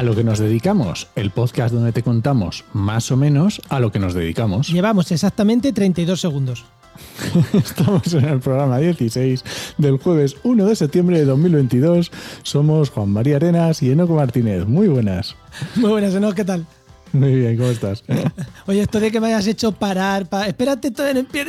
A 0.00 0.02
lo 0.02 0.16
que 0.16 0.24
nos 0.24 0.38
dedicamos, 0.38 1.08
el 1.14 1.30
podcast 1.30 1.74
donde 1.74 1.92
te 1.92 2.02
contamos 2.02 2.64
más 2.72 3.10
o 3.12 3.18
menos 3.18 3.60
a 3.68 3.80
lo 3.80 3.92
que 3.92 3.98
nos 3.98 4.14
dedicamos. 4.14 4.68
Llevamos 4.70 5.12
exactamente 5.12 5.74
32 5.74 6.18
segundos. 6.18 6.64
Estamos 7.52 8.10
en 8.14 8.24
el 8.24 8.40
programa 8.40 8.78
16 8.78 9.44
del 9.76 9.98
jueves 9.98 10.36
1 10.42 10.64
de 10.64 10.74
septiembre 10.74 11.18
de 11.18 11.26
2022. 11.26 12.10
Somos 12.42 12.88
Juan 12.88 13.10
María 13.10 13.36
Arenas 13.36 13.82
y 13.82 13.90
Enoco 13.90 14.14
Martínez. 14.14 14.64
Muy 14.66 14.88
buenas. 14.88 15.36
Muy 15.76 15.90
buenas, 15.90 16.14
Enoch, 16.14 16.34
¿qué 16.34 16.46
tal? 16.46 16.64
Muy 17.12 17.34
bien, 17.34 17.58
¿cómo 17.58 17.68
estás? 17.68 18.02
Oye, 18.66 18.80
esto 18.80 19.00
de 19.00 19.10
que 19.10 19.20
me 19.20 19.26
hayas 19.26 19.46
hecho 19.48 19.72
parar, 19.72 20.30
pa- 20.30 20.46
espérate, 20.46 20.92
todo 20.92 21.08
en 21.08 21.18
el 21.18 21.26
pie 21.26 21.44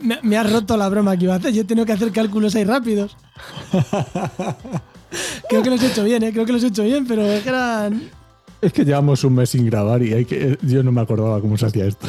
me, 0.00 0.18
me 0.22 0.38
has 0.38 0.50
roto 0.50 0.74
la 0.78 0.88
broma 0.88 1.18
que 1.18 1.24
iba 1.24 1.34
a 1.34 1.36
hacer. 1.36 1.52
Yo 1.52 1.60
he 1.60 1.64
tenido 1.64 1.84
que 1.84 1.92
hacer 1.92 2.12
cálculos 2.12 2.54
ahí 2.54 2.64
rápidos. 2.64 3.14
Creo 5.50 5.64
que 5.64 5.70
los 5.70 5.82
he 5.82 5.88
hecho 5.88 6.04
bien, 6.04 6.22
¿eh? 6.22 6.32
Creo 6.32 6.46
que 6.46 6.52
los 6.52 6.62
he 6.62 6.68
hecho 6.68 6.84
bien, 6.84 7.04
pero 7.08 7.22
es 7.24 7.42
que 7.42 7.48
eran... 7.48 8.08
Es 8.62 8.72
que 8.72 8.84
llevamos 8.84 9.24
un 9.24 9.34
mes 9.34 9.50
sin 9.50 9.66
grabar 9.66 10.00
y 10.00 10.12
hay 10.12 10.24
que, 10.24 10.56
yo 10.62 10.84
no 10.84 10.92
me 10.92 11.00
acordaba 11.00 11.40
cómo 11.40 11.58
se 11.58 11.66
hacía 11.66 11.86
esto. 11.86 12.06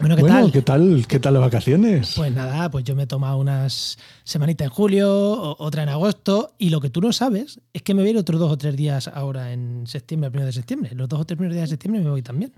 Bueno, 0.00 0.16
¿qué 0.16 0.22
bueno, 0.22 0.36
tal? 0.36 0.52
¿qué 0.52 0.62
tal? 0.62 1.04
¿Qué 1.06 1.20
tal 1.20 1.34
las 1.34 1.42
vacaciones? 1.42 2.14
Pues 2.16 2.32
nada, 2.32 2.68
pues 2.68 2.84
yo 2.84 2.96
me 2.96 3.04
he 3.04 3.06
tomado 3.06 3.36
unas 3.36 3.96
semanitas 4.24 4.64
en 4.64 4.72
julio, 4.72 5.56
otra 5.58 5.84
en 5.84 5.88
agosto, 5.90 6.54
y 6.58 6.70
lo 6.70 6.80
que 6.80 6.90
tú 6.90 7.00
no 7.00 7.12
sabes 7.12 7.60
es 7.72 7.82
que 7.82 7.94
me 7.94 8.00
voy 8.02 8.08
a 8.08 8.10
ir 8.12 8.18
otros 8.18 8.40
dos 8.40 8.50
o 8.50 8.58
tres 8.58 8.74
días 8.76 9.06
ahora 9.06 9.52
en 9.52 9.86
septiembre, 9.86 10.26
el 10.28 10.32
primero 10.32 10.46
de 10.46 10.52
septiembre. 10.52 10.90
Los 10.94 11.08
dos 11.08 11.20
o 11.20 11.24
tres 11.24 11.36
primeros 11.36 11.54
días 11.54 11.68
de 11.68 11.74
septiembre 11.74 12.02
me 12.02 12.10
voy 12.10 12.22
también. 12.22 12.52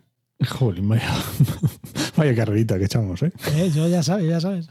Jolín, 0.48 0.88
vaya, 0.88 1.12
vaya 2.16 2.34
carrerita 2.34 2.78
que 2.78 2.86
echamos, 2.86 3.22
¿eh? 3.22 3.32
Eh, 3.54 3.70
Yo 3.74 3.86
ya 3.86 4.02
sabes, 4.02 4.28
ya 4.28 4.40
sabes. 4.40 4.70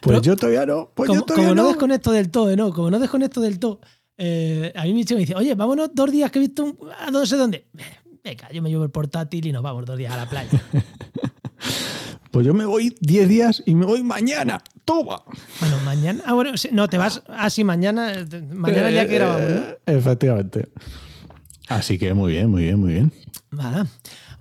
Pues 0.00 0.20
yo 0.22 0.36
todavía 0.36 0.66
no, 0.66 0.90
pues 0.94 1.06
como, 1.08 1.20
yo 1.20 1.24
todavía 1.26 1.48
como 1.50 1.62
no 1.62 1.68
desconecto 1.68 2.10
del 2.12 2.30
todo, 2.30 2.56
¿no? 2.56 2.72
Como 2.72 2.90
no 2.90 2.98
desconecto 2.98 3.40
del 3.40 3.58
todo, 3.58 3.80
eh, 4.18 4.72
a 4.74 4.84
mí 4.84 4.92
mi 4.94 5.04
chico 5.04 5.14
me 5.16 5.20
dice, 5.20 5.34
oye, 5.34 5.54
vámonos 5.54 5.90
dos 5.94 6.10
días 6.10 6.30
que 6.30 6.38
he 6.38 6.42
visto 6.42 6.64
un- 6.64 6.78
a 6.98 7.10
no 7.10 7.24
sé 7.26 7.36
dónde. 7.36 7.66
Venga, 8.24 8.50
yo 8.52 8.62
me 8.62 8.70
llevo 8.70 8.84
el 8.84 8.90
portátil 8.90 9.46
y 9.46 9.52
nos 9.52 9.62
vamos 9.62 9.84
dos 9.84 9.96
días 9.98 10.12
a 10.12 10.16
la 10.16 10.28
playa. 10.28 10.50
Pues 12.30 12.46
yo 12.46 12.54
me 12.54 12.64
voy 12.64 12.96
10 13.00 13.28
días 13.28 13.62
y 13.66 13.74
me 13.74 13.84
voy 13.84 14.02
mañana. 14.02 14.62
¡Toma! 14.86 15.22
Bueno, 15.60 15.76
mañana. 15.84 16.22
Ah, 16.26 16.32
bueno, 16.32 16.52
no, 16.70 16.88
te 16.88 16.96
vas 16.96 17.22
así 17.28 17.62
mañana. 17.62 18.10
eh, 18.14 18.24
Mañana 18.54 18.90
ya 18.90 19.06
que 19.06 19.14
grabamos, 19.16 19.50
¿no? 19.50 19.56
Eh, 19.56 19.78
Efectivamente. 19.84 20.68
Así 21.68 21.98
que 21.98 22.14
muy 22.14 22.32
bien, 22.32 22.50
muy 22.50 22.62
bien, 22.62 22.80
muy 22.80 22.92
bien. 22.94 23.12
Nada. 23.50 23.86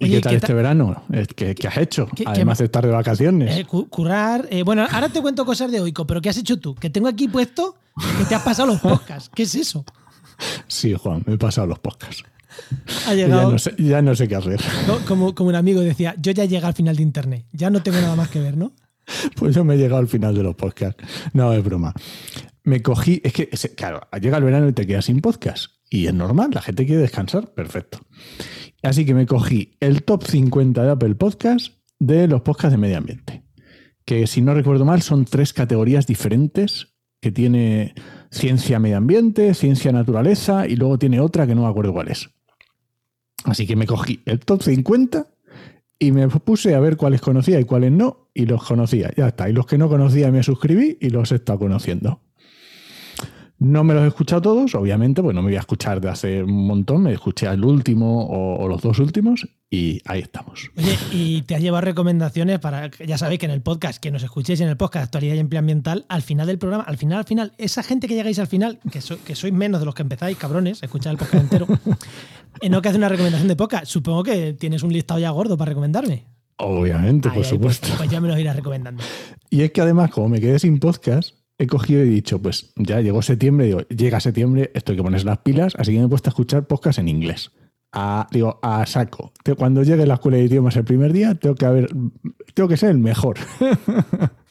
¿Y 0.02 0.06
Oye, 0.06 0.16
qué 0.16 0.22
tal 0.22 0.30
¿qué 0.32 0.36
este 0.38 0.54
verano? 0.54 1.04
¿Qué, 1.36 1.54
qué 1.56 1.68
has 1.68 1.78
hecho? 1.78 2.08
¿Qué- 2.08 2.24
qué 2.24 2.30
Además 2.30 2.46
más? 2.54 2.58
de 2.60 2.66
estar 2.66 2.84
de 2.86 2.92
vacaciones. 2.92 3.58
Eh, 3.58 3.66
cu- 3.66 3.88
currar. 3.88 4.48
eh, 4.50 4.64
bueno, 4.64 4.86
ahora 4.92 5.10
te 5.10 5.22
cuento 5.22 5.46
cosas 5.46 5.72
de 5.72 5.80
Oico, 5.80 6.08
pero 6.08 6.22
¿qué 6.22 6.30
has 6.30 6.38
hecho 6.38 6.58
tú? 6.60 6.74
Que 6.76 6.90
tengo 6.90 7.08
aquí 7.08 7.28
puesto 7.28 7.76
que 8.18 8.26
te 8.26 8.34
has 8.36 8.42
pasado 8.42 8.68
los 8.70 8.80
podcasts. 8.82 9.30
¿Qué 9.34 9.44
es 9.44 9.54
eso? 9.56 9.86
Sí, 10.68 10.94
Juan, 10.96 11.24
me 11.28 11.36
he 11.36 11.38
pasado 11.38 11.68
los 11.68 11.80
podcasts. 11.80 12.24
Ha 13.08 13.14
Ya 13.14 13.28
no, 13.28 13.58
sé, 13.60 13.74
ya 13.78 14.02
no 14.02 14.16
sé 14.16 14.28
qué 14.28 14.36
hacer. 14.36 14.60
co- 14.88 15.00
Como, 15.08 15.36
como 15.36 15.50
un 15.50 15.56
amigo 15.56 15.82
decía, 15.82 16.16
yo 16.20 16.32
ya 16.32 16.46
llegué 16.46 16.66
al 16.66 16.74
final 16.74 16.96
de 16.96 17.04
internet. 17.04 17.46
Ya 17.54 17.70
no 17.70 17.84
tengo 17.84 18.02
nada 18.02 18.16
más 18.16 18.30
que 18.30 18.40
ver, 18.40 18.58
¿no? 18.58 18.74
Pues 19.36 19.54
yo 19.56 19.64
me 19.64 19.76
he 19.76 19.78
llegado 19.78 20.00
al 20.00 20.08
final 20.08 20.34
de 20.36 20.44
los 20.44 20.56
podcasts. 20.56 21.04
No, 21.34 21.54
es 21.54 21.64
broma. 21.64 21.94
Me 22.64 22.82
cogí, 22.82 23.22
es 23.24 23.34
que, 23.34 23.48
claro, 23.76 24.02
llega 24.22 24.38
el 24.38 24.44
verano 24.44 24.68
y 24.70 24.74
te 24.74 24.86
quedas 24.88 25.06
sin 25.06 25.22
podcast. 25.22 25.72
Y 25.94 26.08
es 26.08 26.14
normal, 26.14 26.52
la 26.54 26.62
gente 26.62 26.86
quiere 26.86 27.02
descansar, 27.02 27.54
perfecto. 27.54 28.00
Así 28.82 29.06
que 29.06 29.14
me 29.14 29.26
cogí 29.26 29.76
el 29.82 30.04
top 30.04 30.24
50 30.24 30.82
de 30.82 30.90
Apple 30.90 31.16
Podcast 31.16 31.74
de 32.00 32.30
los 32.30 32.42
podcasts 32.44 32.72
de 32.72 32.78
medio 32.78 32.98
ambiente. 32.98 33.44
Que 34.06 34.26
si 34.26 34.42
no 34.42 34.54
recuerdo 34.54 34.86
mal, 34.86 35.02
son 35.02 35.26
tres 35.26 35.52
categorías 35.52 36.08
diferentes 36.08 36.96
que 37.20 37.30
tiene 37.34 37.94
ciencia 38.32 38.80
medio 38.80 38.96
ambiente, 38.96 39.54
ciencia 39.54 39.92
naturaleza 39.92 40.66
y 40.66 40.78
luego 40.78 40.98
tiene 40.98 41.20
otra 41.20 41.46
que 41.46 41.56
no 41.56 41.64
me 41.64 41.68
acuerdo 41.68 41.92
cuál 41.92 42.08
es. 42.08 42.30
Así 43.44 43.68
que 43.68 43.76
me 43.76 43.86
cogí 43.86 44.22
el 44.26 44.40
top 44.40 44.64
50 44.64 45.28
y 46.00 46.14
me 46.14 46.30
puse 46.30 46.74
a 46.74 46.80
ver 46.80 46.96
cuáles 46.96 47.20
conocía 47.20 47.60
y 47.60 47.66
cuáles 47.66 47.92
no, 47.92 48.30
y 48.34 48.46
los 48.46 48.64
conocía. 48.64 49.12
Ya 49.18 49.28
está. 49.28 49.50
Y 49.50 49.54
los 49.54 49.66
que 49.66 49.78
no 49.78 49.90
conocía 49.90 50.32
me 50.32 50.42
suscribí 50.42 50.98
y 51.02 51.10
los 51.10 51.34
he 51.34 51.36
estado 51.36 51.60
conociendo. 51.60 52.22
No 53.64 53.84
me 53.84 53.94
los 53.94 54.04
he 54.04 54.08
escuchado 54.08 54.42
todos, 54.42 54.74
obviamente, 54.74 55.22
pues 55.22 55.36
no 55.36 55.44
me 55.44 55.50
voy 55.50 55.56
a 55.56 55.60
escuchar 55.60 56.02
de 56.02 56.10
hace 56.10 56.42
un 56.42 56.66
montón. 56.66 57.04
Me 57.04 57.14
escuché 57.14 57.46
al 57.48 57.64
último 57.64 58.26
o, 58.26 58.56
o 58.64 58.68
los 58.68 58.82
dos 58.82 58.98
últimos 58.98 59.48
y 59.70 60.02
ahí 60.06 60.20
estamos. 60.22 60.72
Oye, 60.76 60.98
y 61.12 61.44
te 61.44 61.54
has 61.54 61.62
llevado 61.62 61.82
recomendaciones 61.82 62.58
para, 62.58 62.90
ya 63.06 63.20
sabéis 63.20 63.40
que 63.40 63.46
en 63.46 63.52
el 63.52 63.62
podcast, 63.62 64.02
que 64.02 64.10
nos 64.10 64.24
escuchéis 64.24 64.62
en 64.62 64.68
el 64.68 64.78
podcast 64.78 65.06
Actualidad 65.06 65.36
y 65.36 65.40
Empleo 65.40 65.60
Ambiental, 65.60 66.06
al 66.10 66.24
final 66.24 66.48
del 66.48 66.58
programa, 66.58 66.84
al 66.86 66.98
final, 66.98 67.20
al 67.20 67.26
final, 67.26 67.54
esa 67.60 67.84
gente 67.84 68.08
que 68.08 68.16
llegáis 68.16 68.40
al 68.40 68.48
final, 68.48 68.80
que, 68.92 69.00
so- 69.00 69.24
que 69.24 69.36
sois 69.36 69.54
menos 69.54 69.80
de 69.80 69.86
los 69.86 69.94
que 69.94 70.02
empezáis, 70.02 70.38
cabrones, 70.38 70.82
escuchad 70.82 71.12
el 71.12 71.20
podcast 71.20 71.44
entero, 71.44 71.68
eh, 72.62 72.70
no 72.70 72.82
que 72.82 72.90
hace 72.90 72.98
una 72.98 73.10
recomendación 73.10 73.48
de 73.48 73.56
podcast. 73.56 73.86
Supongo 73.86 74.24
que 74.24 74.54
tienes 74.54 74.82
un 74.82 74.92
listado 74.92 75.20
ya 75.20 75.30
gordo 75.30 75.56
para 75.56 75.70
recomendarme. 75.70 76.26
Obviamente, 76.58 77.30
por 77.30 77.38
ahí, 77.38 77.44
supuesto. 77.44 77.86
Pues, 77.90 77.98
pues 78.00 78.10
ya 78.10 78.20
me 78.20 78.28
los 78.28 78.40
irás 78.40 78.56
recomendando. 78.56 79.04
Y 79.52 79.62
es 79.62 79.72
que 79.72 79.82
además, 79.82 80.10
como 80.10 80.30
me 80.30 80.40
quedé 80.42 80.58
sin 80.58 80.80
podcast, 80.80 81.36
he 81.58 81.68
cogido 81.68 82.04
y 82.04 82.08
he 82.08 82.12
dicho, 82.12 82.42
pues 82.42 82.74
ya 82.76 83.02
llegó 83.02 83.22
septiembre, 83.22 83.68
digo, 83.68 83.82
llega 83.82 84.20
septiembre, 84.20 84.72
esto 84.74 84.92
hay 84.92 84.98
que 84.98 85.04
ponerse 85.04 85.26
las 85.26 85.40
pilas, 85.40 85.74
así 85.78 85.92
que 85.92 86.00
me 86.00 86.06
he 86.06 86.10
puesto 86.10 86.30
a 86.30 86.32
escuchar 86.32 86.68
podcast 86.68 87.00
en 87.00 87.08
inglés. 87.08 87.52
A, 87.94 88.28
digo, 88.32 88.58
a 88.62 88.86
saco. 88.86 89.34
Cuando 89.58 89.84
llegue 89.84 90.04
a 90.04 90.06
la 90.06 90.14
escuela 90.14 90.38
de 90.38 90.46
idiomas 90.46 90.76
el 90.78 90.86
primer 90.86 91.12
día, 91.12 91.36
tengo 91.36 91.56
que 91.56 91.66
haber, 91.66 91.90
tengo 92.54 92.70
que 92.70 92.78
ser 92.78 92.90
el 92.90 93.00
mejor. 93.00 93.38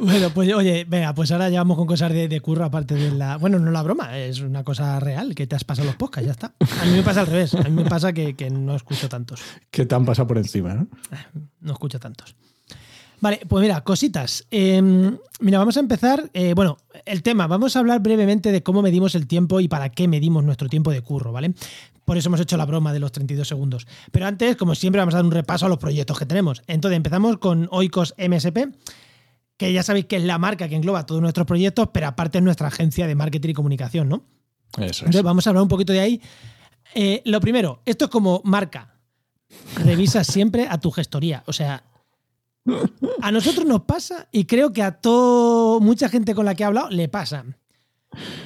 Bueno, 0.00 0.30
pues 0.30 0.52
oye, 0.52 0.84
venga, 0.88 1.14
pues 1.14 1.30
ahora 1.32 1.48
ya 1.48 1.60
vamos 1.60 1.76
con 1.76 1.86
cosas 1.86 2.12
de, 2.12 2.28
de 2.28 2.40
curro, 2.40 2.64
aparte 2.64 2.94
de 2.94 3.10
la. 3.12 3.36
Bueno, 3.36 3.58
no 3.58 3.70
la 3.70 3.82
broma, 3.82 4.18
es 4.18 4.40
una 4.40 4.64
cosa 4.64 4.98
real, 5.00 5.34
que 5.34 5.46
te 5.46 5.56
has 5.56 5.64
pasado 5.64 5.86
los 5.86 5.96
podcasts, 5.96 6.26
ya 6.26 6.32
está. 6.32 6.54
A 6.82 6.84
mí 6.84 6.92
me 6.92 7.02
pasa 7.02 7.20
al 7.20 7.26
revés, 7.26 7.54
a 7.54 7.62
mí 7.62 7.70
me 7.70 7.88
pasa 7.88 8.12
que, 8.12 8.34
que 8.34 8.50
no 8.50 8.74
escucho 8.74 9.08
tantos. 9.08 9.40
que 9.70 9.86
te 9.86 9.94
han 9.94 10.04
pasado 10.04 10.26
por 10.26 10.38
encima, 10.38 10.74
¿no? 10.74 10.88
No 11.60 11.72
escucho 11.72 11.98
tantos. 12.00 12.34
Vale, 13.24 13.40
pues 13.48 13.62
mira, 13.62 13.80
cositas. 13.80 14.46
Eh, 14.50 14.82
mira, 15.40 15.58
vamos 15.58 15.78
a 15.78 15.80
empezar. 15.80 16.28
eh, 16.34 16.52
bueno, 16.54 16.76
el 17.06 17.22
tema, 17.22 17.46
vamos 17.46 17.74
a 17.74 17.78
hablar 17.78 18.00
brevemente 18.00 18.52
de 18.52 18.62
cómo 18.62 18.82
medimos 18.82 19.14
el 19.14 19.26
tiempo 19.26 19.60
y 19.60 19.68
para 19.68 19.88
qué 19.88 20.06
medimos 20.08 20.44
nuestro 20.44 20.68
tiempo 20.68 20.90
de 20.90 21.00
curro, 21.00 21.32
¿vale? 21.32 21.54
Por 22.04 22.18
eso 22.18 22.28
hemos 22.28 22.40
hecho 22.40 22.58
la 22.58 22.66
broma 22.66 22.92
de 22.92 23.00
los 23.00 23.12
32 23.12 23.48
segundos. 23.48 23.86
Pero 24.12 24.26
antes, 24.26 24.56
como 24.56 24.74
siempre, 24.74 25.00
vamos 25.00 25.14
a 25.14 25.16
dar 25.16 25.24
un 25.24 25.30
repaso 25.30 25.64
a 25.64 25.70
los 25.70 25.78
proyectos 25.78 26.18
que 26.18 26.26
tenemos. 26.26 26.60
Entonces, 26.66 26.98
empezamos 26.98 27.38
con 27.38 27.66
Oikos 27.70 28.14
MSP, 28.18 28.58
que 29.56 29.72
ya 29.72 29.82
sabéis 29.82 30.04
que 30.04 30.16
es 30.16 30.24
la 30.24 30.36
marca 30.36 30.68
que 30.68 30.76
engloba 30.76 31.06
todos 31.06 31.22
nuestros 31.22 31.46
proyectos, 31.46 31.88
pero 31.94 32.08
aparte 32.08 32.36
es 32.36 32.44
nuestra 32.44 32.68
agencia 32.68 33.06
de 33.06 33.14
marketing 33.14 33.48
y 33.48 33.54
comunicación, 33.54 34.10
¿no? 34.10 34.26
Eso 34.76 34.84
es. 34.84 35.00
Entonces, 35.00 35.22
vamos 35.22 35.46
a 35.46 35.50
hablar 35.50 35.62
un 35.62 35.70
poquito 35.70 35.94
de 35.94 36.00
ahí. 36.00 36.20
Eh, 36.94 37.22
lo 37.24 37.40
primero, 37.40 37.80
esto 37.86 38.04
es 38.04 38.10
como 38.10 38.42
marca. 38.44 38.96
Revisa 39.82 40.24
siempre 40.24 40.66
a 40.68 40.76
tu 40.76 40.90
gestoría. 40.90 41.42
O 41.46 41.54
sea, 41.54 41.84
a 43.20 43.30
nosotros 43.32 43.66
nos 43.66 43.82
pasa 43.82 44.28
y 44.32 44.44
creo 44.44 44.72
que 44.72 44.82
a 44.82 44.92
todo, 44.92 45.80
mucha 45.80 46.08
gente 46.08 46.34
con 46.34 46.44
la 46.44 46.54
que 46.54 46.62
he 46.62 46.66
hablado 46.66 46.90
le 46.90 47.08
pasa. 47.08 47.44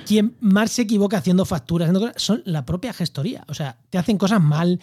Quien 0.07 0.37
más 0.41 0.73
se 0.73 0.83
equivoca 0.83 1.19
haciendo 1.19 1.45
facturas 1.45 1.87
haciendo 1.89 2.01
cosas, 2.01 2.23
son 2.23 2.43
la 2.47 2.65
propia 2.65 2.93
gestoría. 2.93 3.45
O 3.49 3.55
sea, 3.55 3.79
te 3.91 3.99
hacen 3.99 4.17
cosas 4.17 4.41
mal. 4.41 4.81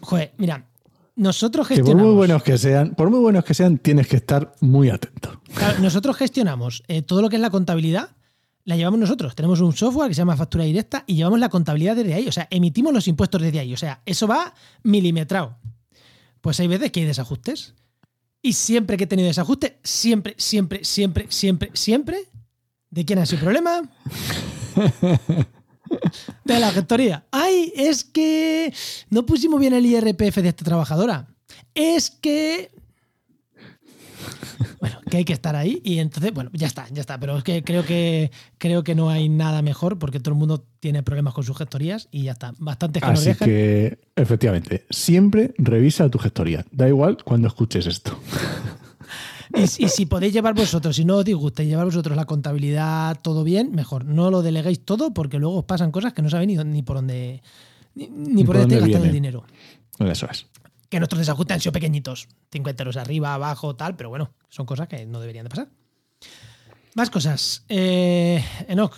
Joder, 0.00 0.32
mira, 0.38 0.68
nosotros 1.16 1.66
Que 1.66 1.74
por 1.74 1.78
gestionamos. 1.78 2.06
muy 2.06 2.16
buenos 2.16 2.42
que 2.42 2.56
sean, 2.56 2.94
por 2.94 3.10
muy 3.10 3.18
buenos 3.18 3.44
que 3.44 3.52
sean, 3.52 3.78
tienes 3.78 4.06
que 4.06 4.16
estar 4.16 4.54
muy 4.60 4.90
atento. 4.90 5.42
Claro, 5.54 5.80
nosotros 5.80 6.16
gestionamos 6.16 6.82
eh, 6.86 7.02
todo 7.02 7.20
lo 7.20 7.28
que 7.28 7.36
es 7.36 7.42
la 7.42 7.50
contabilidad, 7.50 8.10
la 8.64 8.76
llevamos 8.76 9.00
nosotros. 9.00 9.34
Tenemos 9.34 9.60
un 9.60 9.72
software 9.72 10.08
que 10.08 10.14
se 10.14 10.20
llama 10.20 10.36
factura 10.36 10.64
directa 10.64 11.02
y 11.06 11.16
llevamos 11.16 11.40
la 11.40 11.48
contabilidad 11.48 11.96
desde 11.96 12.14
ahí. 12.14 12.28
O 12.28 12.32
sea, 12.32 12.46
emitimos 12.50 12.92
los 12.92 13.08
impuestos 13.08 13.42
desde 13.42 13.58
ahí. 13.58 13.74
O 13.74 13.76
sea, 13.76 14.02
eso 14.06 14.28
va 14.28 14.54
milimetrado. 14.84 15.58
Pues 16.40 16.60
hay 16.60 16.68
veces 16.68 16.92
que 16.92 17.00
hay 17.00 17.06
desajustes. 17.06 17.74
Y 18.42 18.54
siempre 18.54 18.96
que 18.96 19.04
he 19.04 19.06
tenido 19.06 19.28
desajustes, 19.28 19.74
siempre, 19.82 20.34
siempre, 20.38 20.84
siempre, 20.84 21.26
siempre, 21.28 21.70
siempre. 21.74 22.18
¿De 22.88 23.04
quién 23.04 23.18
ha 23.18 23.26
sido 23.26 23.38
el 23.38 23.44
problema? 23.44 23.82
De 26.44 26.60
la 26.60 26.70
gestoría. 26.70 27.26
Ay, 27.30 27.72
es 27.76 28.04
que 28.04 28.72
no 29.10 29.26
pusimos 29.26 29.60
bien 29.60 29.74
el 29.74 29.84
IRPF 29.86 30.36
de 30.36 30.48
esta 30.48 30.64
trabajadora. 30.64 31.28
Es 31.74 32.10
que 32.10 32.70
bueno, 34.80 35.00
que 35.10 35.18
hay 35.18 35.24
que 35.24 35.32
estar 35.32 35.56
ahí 35.56 35.80
y 35.84 35.98
entonces, 35.98 36.32
bueno, 36.32 36.50
ya 36.52 36.66
está, 36.66 36.86
ya 36.90 37.00
está. 37.00 37.18
Pero 37.18 37.36
es 37.36 37.44
que 37.44 37.62
creo 37.62 37.84
que 37.84 38.30
creo 38.58 38.84
que 38.84 38.94
no 38.94 39.10
hay 39.10 39.28
nada 39.28 39.62
mejor 39.62 39.98
porque 39.98 40.20
todo 40.20 40.34
el 40.34 40.38
mundo 40.38 40.64
tiene 40.80 41.02
problemas 41.02 41.34
con 41.34 41.44
sus 41.44 41.56
gestorías 41.56 42.08
y 42.10 42.24
ya 42.24 42.32
está. 42.32 42.52
Bastantes 42.58 43.02
que 43.02 43.08
nos 43.08 43.18
Así 43.20 43.28
dejan. 43.30 43.48
que, 43.48 43.98
efectivamente, 44.16 44.86
siempre 44.90 45.54
revisa 45.58 46.08
tu 46.08 46.18
gestoría. 46.18 46.64
Da 46.70 46.88
igual 46.88 47.18
cuando 47.24 47.48
escuches 47.48 47.86
esto. 47.86 48.18
Y, 49.54 49.62
y 49.62 49.88
si 49.88 50.06
podéis 50.06 50.32
llevar 50.32 50.54
vosotros, 50.54 50.94
si 50.94 51.04
no 51.04 51.16
os 51.16 51.24
disgusta 51.24 51.64
llevar 51.64 51.84
vosotros 51.84 52.16
la 52.16 52.24
contabilidad 52.24 53.18
todo 53.20 53.42
bien, 53.42 53.72
mejor. 53.72 54.04
No 54.04 54.30
lo 54.30 54.42
deleguéis 54.42 54.84
todo 54.84 55.12
porque 55.12 55.38
luego 55.38 55.58
os 55.58 55.64
pasan 55.64 55.90
cosas 55.90 56.12
que 56.12 56.22
no 56.22 56.30
sabéis 56.30 56.56
ni, 56.56 56.64
ni 56.64 56.82
por 56.82 56.96
dónde 56.96 57.42
ni, 57.94 58.08
ni 58.08 58.44
por 58.44 58.54
por 58.54 58.58
dónde 58.58 58.76
estáis 58.76 58.92
gastando 58.92 59.06
el 59.06 59.12
dinero. 59.12 59.44
Eso 59.98 60.28
es. 60.30 60.46
Que 60.90 60.98
nuestros 60.98 61.20
desajustes 61.20 61.54
han 61.54 61.60
sido 61.60 61.72
pequeñitos. 61.72 62.28
50 62.52 62.82
euros 62.82 62.96
arriba, 62.98 63.32
abajo, 63.32 63.74
tal, 63.76 63.96
pero 63.96 64.10
bueno, 64.10 64.32
son 64.50 64.66
cosas 64.66 64.86
que 64.88 65.06
no 65.06 65.20
deberían 65.20 65.44
de 65.44 65.50
pasar. 65.50 65.68
Más 66.94 67.08
cosas. 67.10 67.64
Eh, 67.68 68.44
Enoch, 68.68 68.96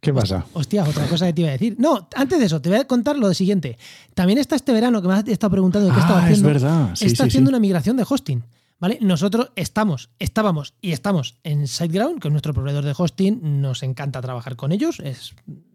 ¿Qué 0.00 0.12
pasa? 0.12 0.44
Hostia, 0.52 0.84
otra 0.84 1.06
cosa 1.06 1.26
que 1.26 1.32
te 1.32 1.40
iba 1.42 1.48
a 1.48 1.52
decir. 1.52 1.76
No, 1.78 2.08
antes 2.14 2.38
de 2.38 2.44
eso, 2.44 2.60
te 2.60 2.68
voy 2.68 2.78
a 2.78 2.86
contar 2.86 3.16
lo 3.16 3.32
siguiente. 3.32 3.78
También 4.12 4.38
está 4.38 4.54
este 4.56 4.70
verano 4.72 5.00
que 5.00 5.08
me 5.08 5.14
has 5.14 5.26
estado 5.28 5.50
preguntando 5.52 5.90
qué 5.94 5.98
estaba 6.00 6.20
Ah, 6.20 6.24
haciendo. 6.26 6.50
es 6.50 6.62
verdad. 6.62 6.90
Sí, 6.94 7.06
está 7.06 7.24
sí, 7.24 7.28
haciendo 7.28 7.48
sí. 7.48 7.52
una 7.52 7.60
migración 7.60 7.96
de 7.96 8.04
hosting. 8.06 8.44
¿Vale? 8.80 8.98
Nosotros 9.00 9.50
estamos, 9.56 10.10
estábamos 10.18 10.74
y 10.82 10.92
estamos 10.92 11.36
en 11.42 11.66
SiteGround, 11.68 12.20
que 12.20 12.28
es 12.28 12.32
nuestro 12.32 12.52
proveedor 12.52 12.84
de 12.84 12.92
hosting. 12.96 13.62
Nos 13.62 13.82
encanta 13.82 14.20
trabajar 14.20 14.56
con 14.56 14.72
ellos. 14.72 15.00
Es, 15.00 15.34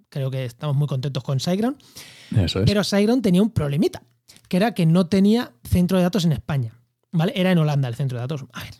creo 0.09 0.29
que 0.29 0.45
estamos 0.45 0.75
muy 0.75 0.85
contentos 0.87 1.23
con 1.23 1.39
SiteGround. 1.39 1.77
Eso 2.35 2.59
es. 2.59 2.65
Pero 2.67 2.83
SiteGround 2.83 3.23
tenía 3.23 3.41
un 3.41 3.49
problemita, 3.49 4.03
que 4.47 4.57
era 4.57 4.73
que 4.73 4.85
no 4.85 5.07
tenía 5.07 5.51
centro 5.63 5.97
de 5.97 6.03
datos 6.03 6.25
en 6.25 6.31
España. 6.31 6.73
¿Vale? 7.11 7.33
Era 7.35 7.51
en 7.51 7.57
Holanda 7.57 7.87
el 7.87 7.95
centro 7.95 8.17
de 8.17 8.21
datos. 8.23 8.45
A 8.53 8.63
ver, 8.63 8.73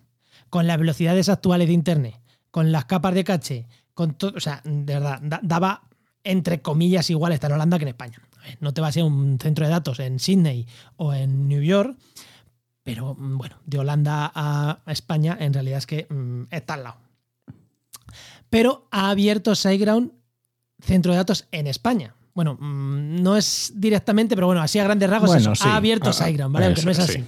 con 0.50 0.68
las 0.68 0.78
velocidades 0.78 1.30
actuales 1.30 1.68
de 1.68 1.74
Internet, 1.74 2.20
con 2.52 2.72
las 2.72 2.86
capas 2.86 3.14
de 3.16 3.24
caché, 3.24 3.68
con 3.94 4.14
todo, 4.14 4.34
o 4.38 4.40
sea, 4.40 4.62
de 4.64 4.94
verdad, 4.94 5.20
da- 5.22 5.40
daba 5.44 5.84
entre 6.24 6.62
comillas 6.62 7.10
igual 7.10 7.34
estar 7.34 7.50
en 7.50 7.56
Holanda 7.56 7.78
que 7.80 7.84
en 7.86 7.90
España. 7.90 8.20
A 8.38 8.42
ver, 8.44 8.58
no 8.62 8.74
te 8.74 8.82
va 8.82 8.88
a 8.88 8.92
ser 8.92 9.04
un 9.04 9.38
centro 9.40 9.66
de 9.66 9.72
datos 9.72 10.00
en 10.00 10.20
Sydney 10.20 10.68
o 10.98 11.14
en 11.14 11.48
New 11.48 11.62
York, 11.64 11.98
pero 12.84 13.16
mm, 13.16 13.38
bueno, 13.38 13.58
de 13.66 13.80
Holanda 13.80 14.32
a 14.34 14.80
a 14.86 14.92
España 14.92 15.36
en 15.40 15.54
realidad 15.54 15.80
es 15.80 15.88
que 15.88 16.06
mm, 16.10 16.44
está 16.52 16.76
al 16.76 16.84
lado. 16.84 16.98
Pero 18.50 18.88
ha 18.92 19.10
abierto 19.10 19.54
SiteGround 19.56 20.12
centro 20.82 21.12
de 21.12 21.18
datos 21.18 21.48
en 21.52 21.68
España. 21.68 22.16
Bueno, 22.40 22.54
mm, 22.58 23.22
no 23.22 23.36
es 23.36 23.74
directamente, 23.76 24.34
pero 24.34 24.48
bueno, 24.48 24.62
así 24.62 24.80
a 24.80 24.86
grandes 24.86 25.10
rasgos 25.10 25.28
Bueno, 25.32 25.52
eso, 25.52 25.62
sí. 25.62 25.68
ha 25.70 25.76
abierto 25.76 26.10
Ah, 26.12 26.14
SiteGround, 26.14 26.54
¿vale? 26.54 26.68
Aunque 26.68 26.84
no 26.84 26.92
es 26.92 27.00
así. 27.00 27.12
sí. 27.16 27.24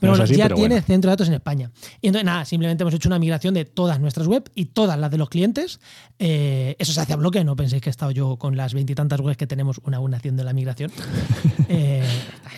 Pero 0.00 0.12
No 0.12 0.16
bueno, 0.16 0.24
así, 0.24 0.36
ya 0.36 0.44
pero 0.46 0.56
tiene 0.56 0.74
bueno. 0.76 0.86
centro 0.86 1.08
de 1.10 1.12
datos 1.12 1.28
en 1.28 1.34
España. 1.34 1.70
Y 2.00 2.06
entonces, 2.08 2.24
nada, 2.24 2.44
simplemente 2.46 2.82
hemos 2.82 2.94
hecho 2.94 3.10
una 3.10 3.18
migración 3.18 3.52
de 3.52 3.66
todas 3.66 4.00
nuestras 4.00 4.26
web 4.26 4.50
y 4.54 4.64
todas 4.66 4.98
las 4.98 5.10
de 5.10 5.18
los 5.18 5.28
clientes. 5.28 5.80
Eh, 6.18 6.76
eso 6.78 6.92
se 6.94 7.00
hace 7.00 7.12
a 7.12 7.16
bloque, 7.16 7.44
no 7.44 7.54
penséis 7.56 7.82
que 7.82 7.90
he 7.90 7.92
estado 7.92 8.10
yo 8.10 8.36
con 8.38 8.56
las 8.56 8.72
veintitantas 8.72 9.20
webs 9.20 9.36
que 9.36 9.46
tenemos 9.46 9.80
una 9.84 9.98
a 9.98 10.00
una 10.00 10.16
haciendo 10.16 10.42
la 10.44 10.54
migración. 10.54 10.90
Eh, 11.68 12.02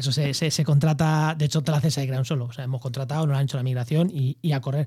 eso 0.01 0.13
se, 0.13 0.35
se- 0.35 0.51
se 0.51 0.65
contrata, 0.65 1.35
de 1.37 1.45
hecho, 1.47 1.63
te 1.63 1.71
lo 1.71 1.77
hace 1.77 1.91
SiteGround 1.91 2.25
solo. 2.27 2.45
O 2.47 2.53
sea, 2.53 2.65
hemos 2.65 2.81
contratado, 2.81 3.27
nos 3.27 3.37
han 3.37 3.45
hecho 3.45 3.57
la 3.57 3.63
migración 3.63 4.11
y, 4.13 4.37
y 4.43 4.53
a 4.53 4.61
correr. 4.61 4.87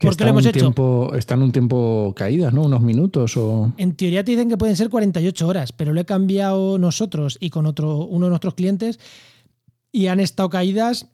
¿Por 0.00 0.10
está 0.10 0.18
qué 0.18 0.24
lo 0.24 0.30
hemos 0.30 0.46
hecho? 0.46 0.58
Tiempo, 0.60 1.12
está 1.14 1.34
en 1.34 1.42
un 1.42 1.52
tiempo 1.52 2.12
caídas, 2.16 2.52
¿no? 2.52 2.62
Unos 2.62 2.80
minutos 2.82 3.36
o. 3.36 3.72
En 3.76 3.94
teoría 3.96 4.24
te 4.24 4.32
dicen 4.32 4.48
que 4.48 4.56
pueden 4.56 4.76
ser 4.76 4.88
48 4.90 5.46
horas, 5.46 5.72
pero 5.72 5.92
lo 5.92 6.00
he 6.00 6.04
cambiado 6.04 6.78
nosotros 6.78 7.36
y 7.40 7.50
con 7.50 7.66
otro, 7.66 7.98
uno 8.06 8.26
de 8.26 8.30
nuestros 8.30 8.54
clientes 8.54 8.98
y 9.92 10.06
han 10.08 10.20
estado 10.20 10.50
caídas 10.50 11.06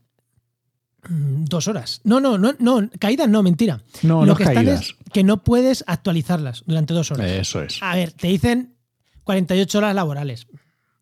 mm, 1.08 1.44
dos 1.44 1.68
horas. 1.68 2.00
No, 2.04 2.20
no, 2.20 2.38
no, 2.38 2.54
no, 2.58 2.88
caídas 2.98 3.28
no, 3.28 3.42
mentira. 3.42 3.82
No, 4.02 4.20
lo 4.20 4.26
no 4.26 4.36
que 4.36 4.44
están 4.44 4.54
caídas. 4.56 4.80
es 4.80 4.94
que 5.12 5.24
no 5.24 5.42
puedes 5.42 5.84
actualizarlas 5.86 6.62
durante 6.66 6.94
dos 6.94 7.10
horas. 7.10 7.30
Eso 7.30 7.62
es. 7.62 7.82
A 7.82 7.94
ver, 7.94 8.12
te 8.12 8.28
dicen 8.28 8.76
48 9.24 9.78
horas 9.78 9.94
laborales. 9.94 10.46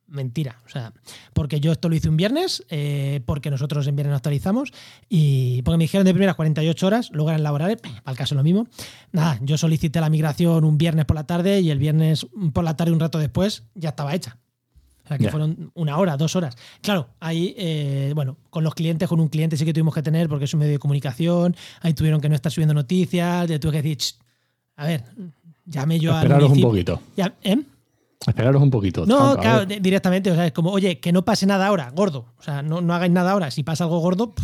Mentira. 0.08 0.56
O 0.64 0.70
sea, 0.70 0.92
porque 1.34 1.60
yo 1.60 1.70
esto 1.70 1.88
lo 1.90 1.94
hice 1.94 2.08
un 2.08 2.16
viernes, 2.16 2.64
eh, 2.70 3.20
porque 3.26 3.50
nosotros 3.50 3.86
en 3.86 3.94
viernes 3.94 4.16
actualizamos, 4.16 4.72
y 5.08 5.60
porque 5.62 5.76
me 5.76 5.84
dijeron 5.84 6.06
de 6.06 6.12
primeras 6.12 6.34
48 6.34 6.86
horas, 6.86 7.10
luego 7.12 7.28
eran 7.28 7.42
laborales, 7.42 7.78
al 8.04 8.16
caso 8.16 8.34
lo 8.34 8.42
mismo. 8.42 8.66
Nada, 9.12 9.38
yo 9.42 9.58
solicité 9.58 10.00
la 10.00 10.08
migración 10.08 10.64
un 10.64 10.78
viernes 10.78 11.04
por 11.04 11.14
la 11.14 11.24
tarde 11.24 11.60
y 11.60 11.70
el 11.70 11.78
viernes 11.78 12.26
por 12.52 12.64
la 12.64 12.76
tarde, 12.76 12.92
un 12.92 13.00
rato 13.00 13.18
después, 13.18 13.64
ya 13.74 13.90
estaba 13.90 14.14
hecha. 14.14 14.38
O 15.04 15.08
sea, 15.08 15.16
que 15.16 15.30
fueron 15.30 15.70
una 15.74 15.96
hora, 15.96 16.18
dos 16.18 16.36
horas. 16.36 16.54
Claro, 16.82 17.08
ahí, 17.18 17.54
eh, 17.56 18.12
bueno, 18.14 18.36
con 18.50 18.62
los 18.62 18.74
clientes, 18.74 19.08
con 19.08 19.20
un 19.20 19.28
cliente 19.28 19.56
sí 19.56 19.64
que 19.64 19.72
tuvimos 19.72 19.94
que 19.94 20.02
tener, 20.02 20.28
porque 20.28 20.44
es 20.44 20.52
un 20.52 20.60
medio 20.60 20.72
de 20.72 20.78
comunicación, 20.78 21.56
ahí 21.80 21.94
tuvieron 21.94 22.20
que 22.20 22.28
no 22.28 22.34
estar 22.34 22.52
subiendo 22.52 22.74
noticias, 22.74 23.48
le 23.48 23.58
tuve 23.58 23.72
que 23.72 23.82
decir, 23.82 23.96
"Ch, 23.96 24.14
a 24.76 24.84
ver, 24.84 25.04
llamé 25.64 25.98
yo 25.98 26.12
al 26.12 26.18
Esperaros 26.24 26.50
un 26.50 26.60
poquito. 26.60 27.00
Ya, 27.16 27.34
¿eh? 27.42 27.58
Esperaros 28.26 28.60
un 28.62 28.70
poquito. 28.70 29.06
No, 29.06 29.36
claro, 29.36 29.64
directamente. 29.64 30.30
O 30.30 30.34
sea, 30.34 30.46
es 30.46 30.52
como, 30.52 30.70
oye, 30.70 31.00
que 31.00 31.12
no 31.12 31.24
pase 31.24 31.46
nada 31.46 31.66
ahora, 31.66 31.90
gordo. 31.94 32.26
O 32.38 32.42
sea, 32.42 32.62
no, 32.62 32.80
no 32.80 32.94
hagáis 32.94 33.12
nada 33.12 33.30
ahora. 33.30 33.50
Si 33.50 33.62
pasa 33.62 33.84
algo 33.84 33.98
gordo, 34.00 34.34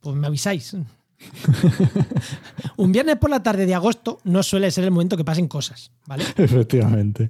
pues 0.00 0.16
me 0.16 0.26
avisáis. 0.26 0.76
Un 2.76 2.92
viernes 2.92 3.16
por 3.16 3.30
la 3.30 3.42
tarde 3.42 3.66
de 3.66 3.74
agosto 3.74 4.20
no 4.24 4.42
suele 4.42 4.70
ser 4.70 4.84
el 4.84 4.90
momento 4.90 5.16
que 5.16 5.24
pasen 5.24 5.48
cosas, 5.48 5.90
¿vale? 6.06 6.24
Efectivamente. 6.36 7.28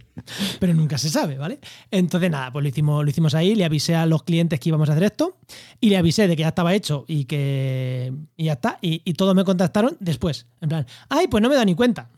Pero 0.60 0.74
nunca 0.74 0.98
se 0.98 1.08
sabe, 1.08 1.38
¿vale? 1.38 1.58
Entonces, 1.90 2.30
nada, 2.30 2.52
pues 2.52 2.62
lo 2.62 2.68
hicimos, 2.68 3.04
lo 3.04 3.10
hicimos 3.10 3.34
ahí, 3.34 3.54
le 3.54 3.64
avisé 3.64 3.94
a 3.94 4.06
los 4.06 4.22
clientes 4.24 4.60
que 4.60 4.68
íbamos 4.68 4.88
a 4.88 4.92
hacer 4.92 5.04
esto 5.04 5.38
y 5.80 5.90
le 5.90 5.96
avisé 5.96 6.28
de 6.28 6.36
que 6.36 6.42
ya 6.42 6.48
estaba 6.48 6.74
hecho 6.74 7.04
y 7.08 7.24
que 7.24 8.12
y 8.36 8.44
ya 8.44 8.52
está. 8.54 8.78
Y, 8.82 9.02
y 9.04 9.14
todos 9.14 9.34
me 9.34 9.44
contactaron 9.44 9.96
después. 10.00 10.46
En 10.60 10.68
plan, 10.68 10.86
ay, 11.08 11.28
pues 11.28 11.42
no 11.42 11.48
me 11.48 11.54
da 11.54 11.64
ni 11.64 11.74
cuenta. 11.74 12.10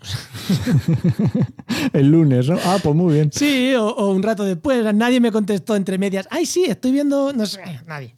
El 1.93 2.11
lunes, 2.11 2.49
¿no? 2.49 2.58
Ah, 2.64 2.78
pues 2.82 2.94
muy 2.94 3.14
bien. 3.14 3.31
Sí, 3.32 3.75
o, 3.75 3.87
o 3.87 4.11
un 4.11 4.22
rato 4.22 4.44
después, 4.44 4.93
nadie 4.94 5.20
me 5.20 5.31
contestó 5.31 5.76
entre 5.76 5.99
medias. 5.99 6.26
Ay, 6.31 6.46
sí, 6.46 6.64
estoy 6.64 6.93
viendo, 6.93 7.32
no 7.32 7.46
sé, 7.46 7.61
nadie. 7.87 8.17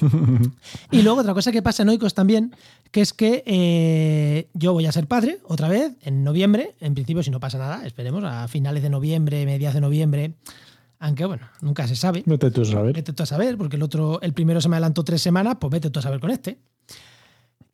y 0.90 1.02
luego 1.02 1.20
otra 1.20 1.34
cosa 1.34 1.52
que 1.52 1.62
pasa 1.62 1.82
en 1.82 1.88
Oikos 1.88 2.14
también, 2.14 2.54
que 2.90 3.00
es 3.00 3.12
que 3.12 3.42
eh, 3.46 4.48
yo 4.54 4.72
voy 4.72 4.86
a 4.86 4.92
ser 4.92 5.06
padre 5.06 5.38
otra 5.44 5.68
vez 5.68 5.92
en 6.02 6.24
noviembre, 6.24 6.74
en 6.80 6.94
principio 6.94 7.22
si 7.22 7.30
no 7.30 7.40
pasa 7.40 7.58
nada, 7.58 7.86
esperemos, 7.86 8.24
a 8.24 8.48
finales 8.48 8.82
de 8.82 8.90
noviembre, 8.90 9.44
mediados 9.46 9.74
de 9.74 9.80
noviembre, 9.80 10.34
aunque 10.98 11.24
bueno, 11.24 11.48
nunca 11.60 11.86
se 11.88 11.96
sabe. 11.96 12.22
Vete 12.26 12.50
tú 12.50 12.62
a 12.62 12.66
saber. 12.66 12.94
Vete 12.94 13.12
tú 13.12 13.22
a 13.22 13.26
saber, 13.26 13.56
porque 13.56 13.76
el 13.76 13.82
otro, 13.82 14.20
el 14.22 14.32
primero 14.32 14.60
se 14.60 14.68
me 14.68 14.76
adelantó 14.76 15.02
tres 15.04 15.22
semanas, 15.22 15.56
pues 15.60 15.70
vete 15.70 15.90
tú 15.90 15.98
a 15.98 16.02
saber 16.02 16.20
con 16.20 16.30
este. 16.30 16.58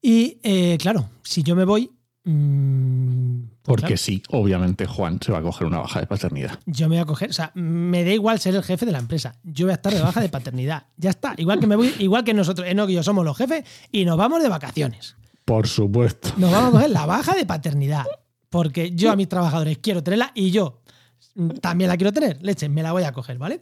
Y 0.01 0.39
eh, 0.43 0.79
claro, 0.81 1.09
si 1.23 1.43
yo 1.43 1.57
me 1.57 1.65
voy... 1.65 1.91
mm, 2.25 3.56
Porque 3.67 3.83
claro, 3.83 3.97
sí, 3.97 4.23
obviamente 4.31 4.87
Juan 4.87 5.19
se 5.21 5.33
va 5.33 5.39
a 5.39 5.43
coger 5.43 5.67
una 5.67 5.79
baja 5.79 6.01
de 6.01 6.07
paternidad. 6.07 6.59
yo 6.67 6.89
me 6.89 6.97
voy 6.97 7.03
a 7.03 7.05
coger, 7.05 7.31
o 7.31 7.33
sea, 7.33 7.51
me 7.55 8.05
da 8.05 8.13
igual 8.13 8.39
ser 8.41 8.55
el 8.55 8.63
jefe 8.63 8.87
de 8.87 8.93
la 8.93 8.99
empresa. 8.99 9.35
Yo 9.43 9.67
voy 9.67 9.73
a 9.73 9.75
estar 9.75 9.93
de 9.93 10.01
baja 10.01 10.21
de 10.21 10.29
paternidad. 10.29 10.85
Ya 10.97 11.11
está. 11.11 11.35
Igual 11.37 11.61
que 11.61 11.67
me 11.67 11.77
voy, 11.77 11.93
igual 11.99 12.25
que 12.25 12.33
nosotros, 12.35 12.67
Enoch 12.69 12.89
y 12.91 12.95
yo 12.95 13.03
somos 13.03 13.25
los 13.25 13.37
jefes 13.37 13.65
y 13.93 14.05
nos 14.05 14.17
vamos 14.17 14.43
de 14.43 14.49
vacaciones. 14.49 15.17
Por 15.45 15.67
supuesto. 15.69 16.31
Nos 16.37 16.51
vamos 16.51 16.69
a 16.69 16.73
coger 16.73 16.91
la 16.91 17.07
baja 17.07 17.35
de 17.35 17.45
paternidad. 17.47 18.05
Porque 18.49 18.93
yo 18.93 19.11
a 19.11 19.17
mis 19.17 19.29
trabajadores 19.29 19.79
quiero 19.79 20.03
tenerla 20.03 20.31
y 20.35 20.51
yo 20.51 20.81
también 21.61 21.89
la 21.89 21.97
quiero 21.97 22.13
tener. 22.13 22.39
Leche, 22.43 22.69
me 22.69 22.83
la 22.83 22.93
voy 22.93 23.03
a 23.03 23.13
coger, 23.13 23.37
¿vale? 23.39 23.61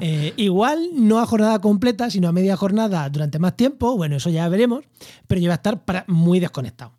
Eh, 0.00 0.32
igual 0.36 0.90
no 0.94 1.18
a 1.18 1.26
jornada 1.26 1.58
completa, 1.60 2.10
sino 2.10 2.28
a 2.28 2.32
media 2.32 2.56
jornada 2.56 3.08
durante 3.08 3.38
más 3.38 3.56
tiempo. 3.56 3.96
Bueno, 3.96 4.16
eso 4.16 4.30
ya 4.30 4.48
veremos. 4.48 4.84
Pero 5.26 5.40
yo 5.40 5.46
voy 5.46 5.52
a 5.52 5.54
estar 5.56 5.84
para- 5.84 6.04
muy 6.06 6.38
desconectado. 6.38 6.92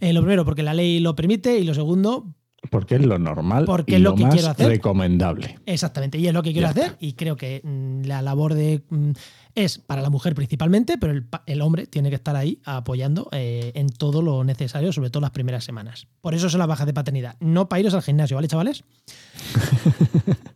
Eh, 0.00 0.12
lo 0.12 0.20
primero, 0.20 0.44
porque 0.44 0.62
la 0.62 0.74
ley 0.74 1.00
lo 1.00 1.14
permite. 1.16 1.58
Y 1.58 1.64
lo 1.64 1.74
segundo, 1.74 2.34
Porque 2.70 2.96
es 2.96 3.06
lo 3.06 3.18
normal 3.18 3.64
Porque 3.66 3.92
y 3.92 3.94
es 3.96 4.00
lo 4.00 4.10
lo 4.10 4.16
que 4.16 4.24
más 4.24 4.34
quiero 4.34 4.48
hacer. 4.50 4.68
recomendable. 4.68 5.58
Exactamente, 5.64 6.18
y 6.18 6.26
es 6.26 6.34
lo 6.34 6.42
que 6.42 6.52
quiero 6.52 6.66
Ya 6.66 6.70
hacer 6.70 6.96
y 7.00 7.12
creo 7.12 7.36
que 7.36 7.60
mm, 7.62 8.02
la 8.06 8.20
labor 8.20 8.54
de 8.54 8.82
mm, 8.90 9.10
es 9.54 9.78
para 9.78 10.02
la 10.02 10.10
mujer 10.10 10.34
principalmente, 10.34 10.98
pero 10.98 11.20
el 11.46 11.60
hombre 11.62 11.86
tiene 11.86 12.10
que 12.10 12.16
estar 12.16 12.34
ahí 12.36 12.60
apoyando 12.64 13.28
eh, 13.32 13.72
en 13.74 13.88
todo 13.88 14.22
lo 14.22 14.42
necesario, 14.44 14.92
sobre 14.92 15.10
todo 15.10 15.20
las 15.20 15.30
primeras 15.30 15.64
semanas. 15.64 16.06
Por 16.20 16.34
eso 16.34 16.48
son 16.50 16.58
las 16.58 16.68
bajas 16.68 16.86
de 16.86 16.94
paternidad, 16.94 17.36
no 17.40 17.68
para 17.68 17.80
iros 17.80 17.94
al 17.94 18.02
gimnasio, 18.02 18.36
¿vale, 18.36 18.48
chavales? 18.48 18.84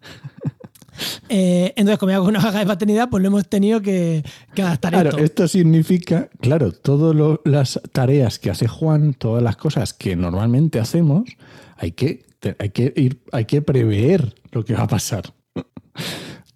Eh, 1.34 1.72
entonces, 1.76 1.98
como 1.98 2.12
hago 2.12 2.26
una 2.26 2.40
baja 2.40 2.58
de 2.58 2.66
paternidad, 2.66 3.08
pues 3.08 3.22
lo 3.22 3.28
hemos 3.28 3.48
tenido 3.48 3.80
que, 3.80 4.22
que 4.54 4.60
adaptar 4.62 4.92
Claro, 4.92 5.08
esto. 5.10 5.22
esto 5.24 5.48
significa, 5.48 6.28
claro, 6.40 6.72
todas 6.72 7.38
las 7.44 7.80
tareas 7.92 8.38
que 8.38 8.50
hace 8.50 8.68
Juan, 8.68 9.14
todas 9.14 9.42
las 9.42 9.56
cosas 9.56 9.94
que 9.94 10.14
normalmente 10.14 10.78
hacemos, 10.78 11.24
hay 11.78 11.92
que, 11.92 12.26
hay 12.58 12.68
que 12.70 12.92
ir, 12.96 13.22
hay 13.32 13.46
que 13.46 13.62
prever 13.62 14.34
lo 14.50 14.62
que 14.62 14.74
va 14.74 14.82
a 14.82 14.88
pasar. 14.88 15.32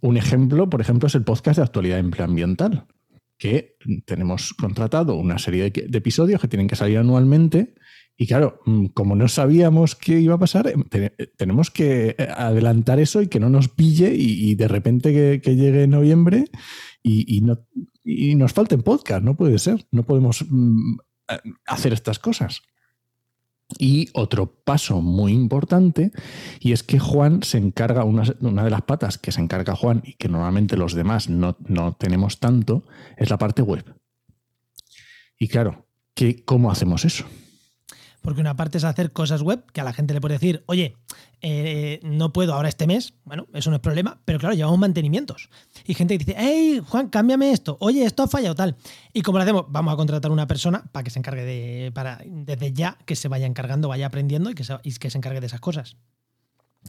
Un 0.02 0.18
ejemplo, 0.18 0.68
por 0.68 0.82
ejemplo, 0.82 1.06
es 1.06 1.14
el 1.14 1.24
podcast 1.24 1.56
de 1.56 1.64
actualidad 1.64 1.98
ambiental, 2.18 2.84
que 3.38 3.76
tenemos 4.04 4.52
contratado 4.52 5.14
una 5.14 5.38
serie 5.38 5.70
de, 5.70 5.86
de 5.88 5.98
episodios 5.98 6.38
que 6.38 6.48
tienen 6.48 6.68
que 6.68 6.76
salir 6.76 6.98
anualmente. 6.98 7.74
Y 8.16 8.26
claro, 8.26 8.60
mm, 8.64 8.86
como 8.86 9.14
no 9.14 9.28
sabíamos 9.28 9.94
qué 9.94 10.18
iba 10.20 10.34
a 10.34 10.38
pasar, 10.38 10.68
em, 10.68 10.84
te- 10.84 11.10
tenemos 11.36 11.70
que 11.70 12.16
eh, 12.18 12.28
adelantar 12.34 12.98
eso 12.98 13.20
y 13.20 13.28
que 13.28 13.40
no 13.40 13.50
nos 13.50 13.68
pille 13.68 14.14
y, 14.14 14.54
de 14.54 14.68
repente 14.68 15.12
que, 15.12 15.40
que 15.42 15.54
llegue 15.56 15.86
noviembre 15.86 16.46
y, 17.02 17.36
y 17.36 17.40
no, 17.42 17.58
y 18.02 18.34
nos 18.34 18.52
falten 18.54 18.82
podcast, 18.82 19.22
no 19.22 19.36
puede 19.36 19.58
ser, 19.58 19.86
no 19.90 20.04
podemos 20.04 20.44
mm, 20.48 20.96
hacer 21.66 21.92
estas 21.92 22.18
cosas. 22.18 22.62
Y 23.78 24.08
otro 24.14 24.46
paso 24.64 25.02
muy 25.02 25.32
importante, 25.32 26.12
y 26.60 26.70
es 26.70 26.84
que 26.84 27.00
Juan 27.00 27.42
se 27.42 27.58
encarga, 27.58 28.04
una, 28.04 28.22
una 28.40 28.62
de 28.64 28.70
las 28.70 28.82
patas 28.82 29.18
que 29.18 29.32
se 29.32 29.40
encarga 29.40 29.74
Juan 29.74 30.02
y 30.04 30.12
que 30.14 30.28
normalmente 30.28 30.76
los 30.76 30.94
demás 30.94 31.28
no, 31.28 31.56
no 31.66 31.92
tenemos 31.94 32.38
tanto, 32.38 32.84
es 33.16 33.28
la 33.28 33.38
parte 33.38 33.62
web. 33.62 33.84
Y 35.36 35.48
claro, 35.48 35.86
¿qué, 36.14 36.44
¿cómo 36.44 36.70
hacemos 36.70 37.04
eso? 37.04 37.24
Porque 38.26 38.40
una 38.40 38.56
parte 38.56 38.78
es 38.78 38.82
hacer 38.82 39.12
cosas 39.12 39.40
web 39.40 39.62
que 39.72 39.80
a 39.80 39.84
la 39.84 39.92
gente 39.92 40.12
le 40.12 40.20
puede 40.20 40.34
decir, 40.34 40.64
oye, 40.66 40.96
eh, 41.42 42.00
no 42.02 42.32
puedo 42.32 42.54
ahora 42.54 42.68
este 42.68 42.88
mes. 42.88 43.14
Bueno, 43.22 43.46
eso 43.54 43.70
no 43.70 43.76
es 43.76 43.80
problema, 43.80 44.18
pero 44.24 44.40
claro, 44.40 44.56
llevamos 44.56 44.80
mantenimientos. 44.80 45.48
Y 45.84 45.94
gente 45.94 46.18
que 46.18 46.24
dice, 46.24 46.36
hey, 46.36 46.82
Juan, 46.88 47.08
cámbiame 47.08 47.52
esto. 47.52 47.76
Oye, 47.78 48.04
esto 48.04 48.24
ha 48.24 48.26
fallado 48.26 48.56
tal. 48.56 48.74
Y 49.12 49.22
como 49.22 49.38
lo 49.38 49.44
hacemos, 49.44 49.66
vamos 49.68 49.94
a 49.94 49.96
contratar 49.96 50.32
una 50.32 50.48
persona 50.48 50.82
para 50.90 51.04
que 51.04 51.10
se 51.10 51.20
encargue 51.20 51.44
de, 51.44 51.92
para 51.92 52.18
desde 52.26 52.72
ya, 52.72 52.98
que 53.04 53.14
se 53.14 53.28
vaya 53.28 53.46
encargando, 53.46 53.86
vaya 53.86 54.06
aprendiendo 54.06 54.50
y 54.50 54.54
que 54.54 54.64
se, 54.64 54.76
y 54.82 54.92
que 54.94 55.08
se 55.08 55.18
encargue 55.18 55.38
de 55.38 55.46
esas 55.46 55.60
cosas. 55.60 55.96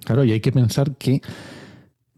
Claro, 0.06 0.24
y 0.24 0.32
hay 0.32 0.42
que 0.42 0.52
pensar 0.52 0.96
que 0.96 1.22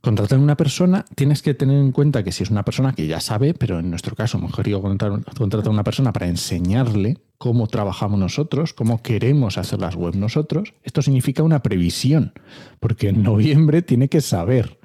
contratar 0.09 0.39
a 0.39 0.41
una 0.41 0.57
persona, 0.57 1.05
tienes 1.13 1.43
que 1.43 1.53
tener 1.53 1.77
en 1.77 1.91
cuenta 1.91 2.23
que 2.23 2.31
si 2.31 2.41
es 2.41 2.49
una 2.49 2.65
persona 2.65 2.93
que 2.93 3.05
ya 3.05 3.19
sabe, 3.19 3.53
pero 3.53 3.77
en 3.77 3.91
nuestro 3.91 4.15
caso, 4.15 4.39
mejor 4.39 4.65
digo, 4.65 4.81
contratar 4.81 5.67
a 5.67 5.69
una 5.69 5.83
persona 5.83 6.11
para 6.11 6.27
enseñarle 6.27 7.19
cómo 7.37 7.67
trabajamos 7.67 8.19
nosotros, 8.19 8.73
cómo 8.73 9.03
queremos 9.03 9.59
hacer 9.59 9.79
las 9.79 9.93
webs 9.93 10.17
nosotros, 10.17 10.73
esto 10.81 11.03
significa 11.03 11.43
una 11.43 11.61
previsión, 11.61 12.33
porque 12.79 13.09
en 13.09 13.21
noviembre 13.21 13.83
tiene 13.83 14.09
que 14.09 14.21
saber. 14.21 14.79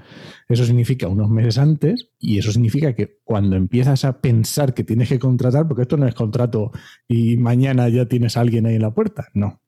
Eso 0.46 0.66
significa 0.66 1.08
unos 1.08 1.30
meses 1.30 1.56
antes 1.56 2.10
y 2.18 2.36
eso 2.36 2.52
significa 2.52 2.94
que 2.94 3.16
cuando 3.24 3.56
empiezas 3.56 4.04
a 4.04 4.20
pensar 4.20 4.74
que 4.74 4.84
tienes 4.84 5.08
que 5.08 5.18
contratar, 5.18 5.66
porque 5.66 5.82
esto 5.82 5.96
no 5.96 6.06
es 6.06 6.14
contrato 6.14 6.70
y 7.08 7.38
mañana 7.38 7.88
ya 7.88 8.04
tienes 8.04 8.36
a 8.36 8.42
alguien 8.42 8.66
ahí 8.66 8.74
en 8.74 8.82
la 8.82 8.92
puerta, 8.92 9.28
no 9.32 9.63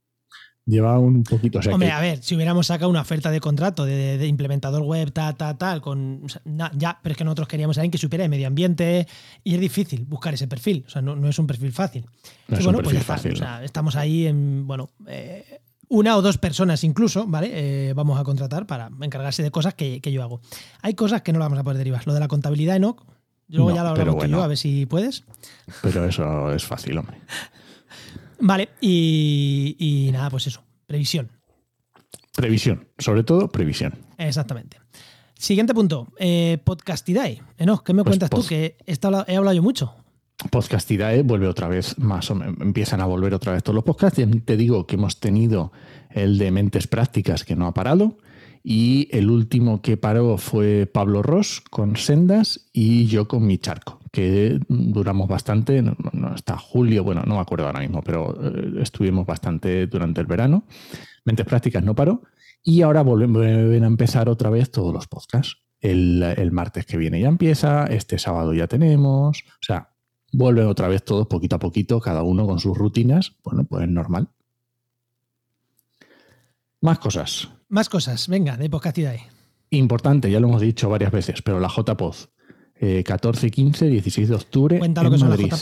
lleva 0.67 0.99
un 0.99 1.23
poquito. 1.23 1.61
Hombre, 1.73 1.91
a 1.91 2.01
ver, 2.01 2.23
si 2.23 2.35
hubiéramos 2.35 2.67
sacado 2.67 2.91
una 2.91 3.01
oferta 3.01 3.31
de 3.31 3.41
contrato 3.41 3.85
de, 3.85 4.27
implementador 4.27 4.83
web, 4.83 5.13
tal, 5.13 5.37
tal, 5.37 5.57
tal, 5.57 5.81
con. 5.81 6.27
ya, 6.75 6.99
pero 7.03 7.13
es 7.13 7.17
que 7.17 7.25
nosotros 7.25 7.49
queríamos 7.49 7.79
a 7.79 7.81
alguien 7.81 7.93
que 7.93 7.99
supiera 7.99 8.23
de 8.23 8.29
medio 8.29 8.49
ambiente 8.49 9.07
y 9.45 9.55
es 9.55 9.61
difícil 9.61 10.05
buscar 10.05 10.35
ese 10.35 10.49
perfil. 10.49 10.85
O 10.87 10.91
sea, 10.91 11.01
no, 11.01 11.29
es 11.29 11.39
un 11.39 11.47
perfil 11.47 11.73
fácil. 11.73 12.07
No 12.49 12.59
es 12.59 12.67
un 12.67 12.75
pues 12.75 12.87
perfil 12.89 13.03
fácil. 13.03 13.33
O 13.33 13.37
sea, 13.37 13.65
estamos 13.65 13.97
ahí 13.97 14.27
en. 14.27 14.67
Bueno. 14.67 14.91
Eh, 15.07 15.61
una 15.89 16.17
o 16.17 16.23
dos 16.23 16.37
personas 16.37 16.83
incluso, 16.83 17.29
¿vale? 17.29 17.51
Eh, 17.53 17.93
vamos 17.95 18.19
a 18.19 18.25
contratar 18.25 18.67
para 18.67 18.91
encargarse 19.01 19.45
de 19.45 19.53
cosas 19.53 19.75
que, 19.75 20.01
yo 20.01 20.21
hago. 20.21 20.41
Hay 20.83 20.95
cosas 20.95 21.23
que 21.23 21.33
no 21.33 21.39
vamos 21.39 21.61
a 21.61 21.63
poder 21.63 21.79
derivar. 21.79 22.05
Lo 22.09 22.13
de 22.13 22.19
la 22.19 22.27
contabilidad, 22.27 22.75
Enoch, 22.75 23.05
luego 23.47 23.73
ya 23.73 23.85
lo 23.85 23.91
hablamos 23.91 24.19
tú 24.19 24.27
yo, 24.27 24.43
a 24.43 24.49
ver 24.49 24.57
si 24.57 24.85
puedes. 24.87 25.23
Pero 25.83 26.05
eso 26.07 26.53
es 26.53 26.65
fácil, 26.65 26.99
hombre. 26.99 27.19
Vale, 28.41 28.71
y, 28.81 30.11
nada, 30.13 30.31
pues 30.31 30.47
eso, 30.47 30.63
previsión. 30.87 31.31
Previsión, 32.35 32.89
sobre 32.99 33.25
todo 33.25 33.49
previsión. 33.49 33.95
Exactamente. 34.19 34.79
Siguiente 35.35 35.75
punto, 35.75 36.09
eh, 36.19 36.59
Podcastidae. 36.65 37.43
Enoch, 37.59 37.83
¿qué 37.83 37.93
me 37.93 38.03
pues 38.03 38.13
cuentas 38.19 38.31
tú? 38.31 38.47
Que 38.47 38.77
he 38.87 39.37
hablado 39.37 39.53
yo 39.53 39.63
mucho. 39.63 39.95
Podcastidae 40.51 41.23
vuelve 41.23 41.49
otra 41.49 41.69
vez, 41.69 41.99
más 41.99 42.31
o 42.31 42.35
menos, 42.35 42.57
empiezan 42.61 43.01
a 43.01 43.07
volver 43.07 43.33
otra 43.33 43.53
vez 43.53 43.63
todos 43.63 43.75
los 43.75 43.85
podcasts. 43.85 44.23
Te 44.45 44.57
digo 44.57 44.87
que 44.87 44.97
hemos 44.97 45.19
tenido 45.19 45.73
el 46.11 46.37
de 46.39 46.51
Mentes 46.51 46.87
Prácticas 46.87 47.45
que 47.45 47.57
no 47.57 47.67
ha 47.67 47.75
parado. 47.75 48.19
Y 48.69 49.09
el 49.13 49.31
último 49.31 49.81
que 49.81 49.97
paró 49.97 50.39
fue 50.39 50.91
Pablo 50.93 51.23
Ross 51.23 51.63
con 51.71 51.95
Sendas 51.95 52.69
y 52.73 53.07
yo 53.07 53.29
con 53.29 53.47
mi 53.47 53.59
charco 53.59 54.01
que 54.11 54.59
duramos 54.67 55.29
bastante, 55.29 55.85
hasta 56.25 56.59
julio, 56.59 57.05
bueno, 57.05 57.23
no 57.25 57.37
me 57.37 57.41
acuerdo 57.43 57.67
ahora 57.67 57.79
mismo, 57.79 58.03
pero 58.03 58.35
eh, 58.43 58.83
estuvimos 58.83 59.25
bastante 59.25 59.87
durante 59.87 60.21
el 60.21 60.27
verano. 60.27 60.65
Mentes 61.25 61.47
Prácticas 61.47 61.85
no 61.85 61.95
paró 61.95 62.23
y 62.61 62.83
ahora 62.83 63.03
volvemos 63.03 63.45
a 63.45 63.87
empezar 63.87 64.29
otra 64.29 64.51
vez 64.51 64.73
todos 64.73 64.93
los 64.93 65.07
podcasts. 65.07 65.59
El, 65.81 66.21
el, 66.25 66.51
martes 66.51 66.87
que 66.87 66.97
viene 66.97 67.21
ya 67.21 67.29
empieza, 67.29 67.85
este 67.85 68.19
sábado 68.19 68.53
ya 68.53 68.67
tenemos, 68.67 69.45
o 69.47 69.65
sea, 69.65 69.91
vuelven 70.33 70.67
otra 70.67 70.89
vez 70.89 71.05
todos 71.05 71.29
poquito 71.29 71.55
a 71.55 71.61
poquito, 71.61 72.01
cada 72.01 72.25
uno 72.25 72.49
con 72.49 72.59
sus 72.59 72.77
rutinas, 72.77 73.37
bueno, 73.45 73.63
pues 73.63 73.89
normal. 73.89 74.29
Más 76.81 76.99
cosas. 76.99 77.49
Más 77.69 77.89
cosas, 77.89 78.29
venga, 78.29 78.57
de 78.57 78.71
Podcastidae. 78.71 79.27
Importante, 79.71 80.31
ya 80.31 80.39
lo 80.39 80.47
hemos 80.49 80.61
dicho 80.61 80.89
varias 80.89 81.11
veces, 81.11 81.43
pero 81.43 81.59
la 81.59 81.69
JPod, 81.69 82.15
14, 83.05 83.51
15, 83.51 83.87
16 83.87 84.29
de 84.29 84.35
octubre 84.35 84.81
en 84.83 84.95
Madrid. 84.95 85.53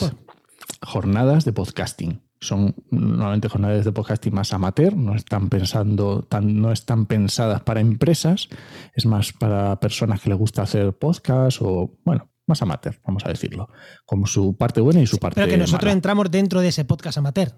jornadas 0.83 1.45
de 1.45 1.53
podcasting. 1.53 2.21
Son 2.41 2.75
normalmente 2.91 3.49
jornadas 3.49 3.87
de 3.87 3.93
podcasting 3.93 4.35
más 4.35 4.53
amateur, 4.53 4.95
no 4.95 5.15
están 5.15 5.49
pensando, 5.49 6.29
no 6.43 6.73
están 6.73 7.07
pensadas 7.07 7.63
para 7.63 7.81
empresas, 7.81 8.49
es 8.95 9.07
más 9.07 9.33
para 9.33 9.81
personas 9.81 10.21
que 10.21 10.29
les 10.29 10.39
gusta 10.39 10.63
hacer 10.63 10.93
podcast 10.93 11.63
o, 11.63 11.97
bueno, 12.05 12.29
más 12.47 12.61
amateur, 12.61 13.01
vamos 13.07 13.25
a 13.25 13.31
decirlo, 13.31 13.71
como 14.05 14.27
su 14.27 14.57
parte 14.59 14.83
buena 14.83 15.01
y 15.01 15.07
su 15.07 15.19
parte 15.19 15.37
Pero 15.37 15.51
que 15.51 15.57
nosotros 15.57 15.91
entramos 15.91 16.31
dentro 16.31 16.61
de 16.61 16.69
ese 16.69 16.85
podcast 16.85 17.17
amateur. 17.17 17.55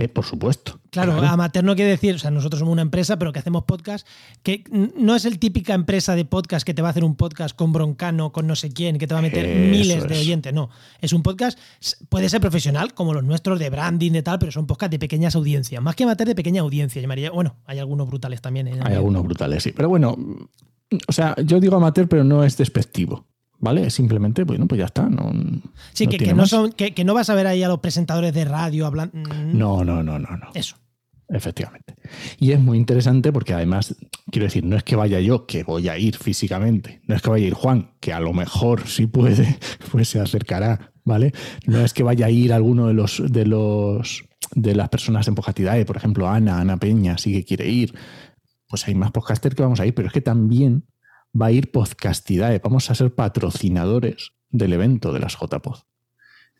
Eh, 0.00 0.08
por 0.08 0.24
supuesto. 0.24 0.80
Claro, 0.88 1.12
amateur 1.12 1.62
no 1.62 1.76
quiere 1.76 1.90
decir, 1.90 2.14
o 2.14 2.18
sea, 2.18 2.30
nosotros 2.30 2.58
somos 2.58 2.72
una 2.72 2.80
empresa, 2.80 3.18
pero 3.18 3.34
que 3.34 3.38
hacemos 3.38 3.64
podcast, 3.64 4.06
que 4.42 4.64
no 4.96 5.14
es 5.14 5.26
el 5.26 5.38
típica 5.38 5.74
empresa 5.74 6.16
de 6.16 6.24
podcast 6.24 6.64
que 6.64 6.72
te 6.72 6.80
va 6.80 6.88
a 6.88 6.90
hacer 6.92 7.04
un 7.04 7.16
podcast 7.16 7.54
con 7.54 7.74
broncano, 7.74 8.32
con 8.32 8.46
no 8.46 8.56
sé 8.56 8.72
quién, 8.72 8.96
que 8.96 9.06
te 9.06 9.12
va 9.12 9.20
a 9.20 9.22
meter 9.22 9.70
miles 9.70 10.08
de 10.08 10.18
oyentes. 10.18 10.54
No, 10.54 10.70
es 11.02 11.12
un 11.12 11.22
podcast, 11.22 11.58
puede 12.08 12.30
ser 12.30 12.40
profesional, 12.40 12.94
como 12.94 13.12
los 13.12 13.22
nuestros 13.22 13.58
de 13.58 13.68
branding, 13.68 14.12
de 14.12 14.22
tal, 14.22 14.38
pero 14.38 14.52
son 14.52 14.66
podcasts 14.66 14.92
de 14.92 14.98
pequeñas 14.98 15.34
audiencias. 15.34 15.82
Más 15.82 15.94
que 15.94 16.04
amateur, 16.04 16.26
de 16.26 16.34
pequeña 16.34 16.62
audiencia, 16.62 17.02
llamaría. 17.02 17.30
Bueno, 17.30 17.56
hay 17.66 17.78
algunos 17.78 18.08
brutales 18.08 18.40
también. 18.40 18.68
¿eh? 18.68 18.80
Hay 18.82 18.94
algunos 18.94 19.22
brutales, 19.22 19.62
sí. 19.62 19.72
Pero 19.72 19.90
bueno, 19.90 20.16
o 21.06 21.12
sea, 21.12 21.36
yo 21.44 21.60
digo 21.60 21.76
amateur, 21.76 22.08
pero 22.08 22.24
no 22.24 22.42
es 22.42 22.56
despectivo. 22.56 23.26
¿Vale? 23.60 23.90
Simplemente, 23.90 24.44
bueno, 24.44 24.66
pues 24.66 24.78
ya 24.78 24.86
está. 24.86 25.08
No, 25.08 25.32
sí, 25.92 26.06
que, 26.06 26.32
no 26.32 26.46
son, 26.46 26.72
que, 26.72 27.04
no 27.04 27.12
vas 27.12 27.28
a 27.28 27.34
ver 27.34 27.46
ahí 27.46 27.62
a 27.62 27.68
los 27.68 27.80
presentadores 27.80 28.32
de 28.32 28.46
radio 28.46 28.86
hablando. 28.86 29.16
Mm. 29.18 29.56
No, 29.56 29.84
no, 29.84 30.02
no, 30.02 30.18
no, 30.18 30.36
no. 30.36 30.48
Eso. 30.54 30.76
Efectivamente. 31.28 31.94
Y 32.38 32.52
es 32.52 32.58
muy 32.58 32.76
interesante 32.76 33.32
porque 33.32 33.54
además, 33.54 33.94
quiero 34.32 34.46
decir, 34.46 34.64
no 34.64 34.76
es 34.76 34.82
que 34.82 34.96
vaya 34.96 35.20
yo, 35.20 35.46
que 35.46 35.62
voy 35.62 35.88
a 35.88 35.96
ir 35.96 36.16
físicamente, 36.16 37.02
no 37.06 37.14
es 37.14 37.22
que 37.22 37.30
vaya 37.30 37.44
a 37.44 37.48
ir 37.48 37.54
Juan, 37.54 37.92
que 38.00 38.12
a 38.12 38.18
lo 38.18 38.32
mejor 38.32 38.88
si 38.88 39.06
puede, 39.06 39.58
pues 39.92 40.08
se 40.08 40.18
acercará, 40.18 40.92
¿vale? 41.04 41.32
No 41.66 41.84
es 41.84 41.94
que 41.94 42.02
vaya 42.02 42.26
a 42.26 42.30
ir 42.30 42.52
alguno 42.52 42.88
de 42.88 42.94
los 42.94 43.22
de 43.30 43.46
los 43.46 44.24
de 44.56 44.74
las 44.74 44.88
personas 44.88 45.28
en 45.28 45.36
Pojatidae, 45.36 45.84
por 45.84 45.96
ejemplo, 45.96 46.28
Ana, 46.28 46.58
Ana 46.58 46.78
Peña, 46.78 47.16
sí 47.18 47.32
que 47.32 47.44
quiere 47.44 47.68
ir. 47.68 47.94
Pues 48.68 48.88
hay 48.88 48.94
más 48.96 49.12
podcasters 49.12 49.54
que 49.54 49.62
vamos 49.62 49.78
a 49.78 49.86
ir, 49.86 49.94
pero 49.94 50.08
es 50.08 50.14
que 50.14 50.20
también 50.20 50.84
va 51.38 51.46
a 51.46 51.52
ir 51.52 51.70
Podcastidae. 51.70 52.60
Vamos 52.62 52.90
a 52.90 52.94
ser 52.94 53.14
patrocinadores 53.14 54.32
del 54.50 54.72
evento 54.72 55.12
de 55.12 55.20
las 55.20 55.36
JPod. 55.38 55.78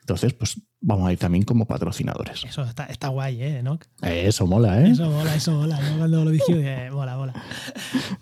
Entonces, 0.01 0.33
pues 0.33 0.61
vamos 0.81 1.09
a 1.09 1.13
ir 1.13 1.19
también 1.19 1.45
como 1.45 1.67
patrocinadores. 1.67 2.45
Eso 2.45 2.65
está, 2.65 3.09
guay, 3.09 3.43
¿eh? 3.43 3.63
¿no? 3.63 3.79
Eso 4.03 4.47
mola, 4.47 4.81
¿eh? 4.81 4.91
Eso 4.91 5.09
mola, 5.09 5.35
eso 5.35 5.53
mola. 5.53 5.79
Yo 5.81 5.99
cuando 5.99 6.25
lo 6.25 6.31
dije, 6.31 6.87
eh, 6.87 6.91
mola, 6.91 7.17
mola. 7.17 7.35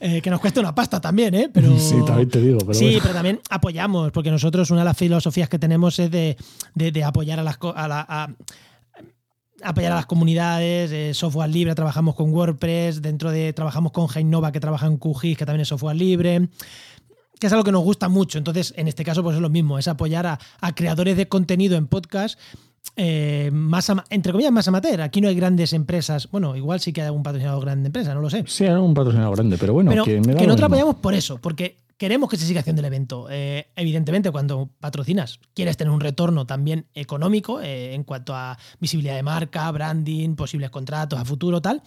Eh, 0.01 0.21
que 0.21 0.29
nos 0.29 0.41
cuesta 0.41 0.61
una 0.61 0.75
pasta 0.75 1.01
también, 1.01 1.35
¿eh? 1.35 1.49
Pero, 1.53 1.79
sí, 1.79 1.95
también 2.05 2.29
te 2.29 2.41
digo. 2.41 2.59
Pero 2.59 2.75
sí, 2.75 2.99
pero 3.01 3.15
también 3.15 3.41
apoyamos, 3.49 4.11
porque 4.13 4.31
nosotros 4.31 4.71
una 4.71 4.81
de 4.81 4.87
las 4.87 4.97
filosofías 4.99 5.49
que 5.49 5.59
tenemos 5.59 5.99
es 5.99 6.11
de, 6.11 6.37
apoyar 7.05 7.39
a 7.39 7.43
las, 7.43 7.59
a 7.75 7.89
la, 7.89 8.37
apoyar 9.63 9.93
a 9.93 9.97
las 9.97 10.07
comunidades, 10.07 10.91
eh, 10.93 11.15
software 11.15 11.51
libre, 11.51 11.75
trabajamos 11.75 12.15
con 12.15 12.33
WordPress, 12.33 13.03
dentro 13.03 13.31
de 13.31 13.53
trabajamos 13.53 13.93
con 13.93 14.09
Genova 14.09 14.53
que 14.53 14.61
trabaja 14.61 14.87
en 14.87 14.99
QGIS, 14.99 15.37
que 15.37 15.47
también 15.47 15.63
es 15.63 15.69
software 15.69 15.97
libre, 15.97 16.49
que 17.39 17.47
es 17.47 17.53
algo 17.53 17.65
que 17.65 17.73
nos 17.73 17.83
gusta 17.83 18.09
mucho. 18.09 18.39
Entonces, 18.39 18.75
en 18.77 18.89
este 18.89 19.05
caso, 19.05 19.23
pues 19.23 19.37
es 19.37 19.43
lo 19.43 19.51
mismo, 19.51 19.79
es 19.79 19.89
apoyar 19.89 20.27
a, 20.27 20.39
creadores 20.75 21.17
de 21.17 21.29
contenido 21.29 21.77
en 21.77 21.87
podcast. 21.87 22.39
Eh, 22.97 23.51
más 23.53 23.93
entre 24.09 24.33
comillas 24.33 24.51
más 24.51 24.67
amateur 24.67 25.03
aquí 25.03 25.21
no 25.21 25.29
hay 25.29 25.35
grandes 25.35 25.73
empresas 25.73 26.29
bueno 26.31 26.57
igual 26.57 26.81
sí 26.81 26.93
que 26.93 27.03
hay 27.03 27.09
algún 27.09 27.23
patrocinador 27.23 27.63
grande 27.63 27.83
de 27.83 27.87
empresa 27.89 28.15
no 28.15 28.21
lo 28.21 28.31
sé 28.31 28.45
sí 28.47 28.65
hay 28.65 28.71
algún 28.71 28.95
patrocinador 28.95 29.37
grande 29.37 29.59
pero 29.59 29.75
bueno 29.75 30.05
que, 30.05 30.23
que 30.23 30.47
nosotros 30.47 30.63
apoyamos 30.63 30.97
por 30.97 31.13
eso 31.13 31.39
porque 31.39 31.77
queremos 31.99 32.31
que 32.31 32.37
se 32.37 32.47
siga 32.47 32.61
haciendo 32.61 32.81
el 32.81 32.87
evento. 32.87 33.27
Eh, 33.29 33.71
evidentemente, 33.77 34.31
cuando 34.31 34.71
patrocinas, 34.81 35.41
quieres 35.53 35.77
tener 35.77 35.93
un 35.93 36.01
retorno 36.01 36.47
también 36.47 36.87
económico 36.95 37.61
eh, 37.61 37.95
en 37.95 38.05
cuanto 38.05 38.35
a 38.35 38.57
visibilidad 38.81 39.17
de 39.17 39.23
marca, 39.23 39.71
branding, 39.71 40.37
posibles 40.37 40.71
contratos 40.71 41.19
a 41.19 41.25
futuro, 41.25 41.61
tal. 41.61 41.83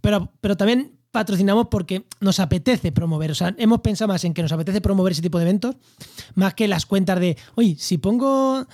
Pero, 0.00 0.32
pero 0.40 0.56
también 0.56 0.98
patrocinamos 1.12 1.68
porque 1.70 2.06
nos 2.20 2.40
apetece 2.40 2.90
promover. 2.90 3.30
O 3.30 3.34
sea, 3.34 3.54
hemos 3.56 3.80
pensado 3.80 4.08
más 4.08 4.24
en 4.24 4.34
que 4.34 4.42
nos 4.42 4.52
apetece 4.52 4.80
promover 4.80 5.12
ese 5.12 5.22
tipo 5.22 5.38
de 5.38 5.44
eventos, 5.44 5.76
más 6.34 6.54
que 6.54 6.66
las 6.66 6.84
cuentas 6.84 7.20
de, 7.20 7.36
oye, 7.54 7.76
si 7.78 7.98
pongo 7.98 8.66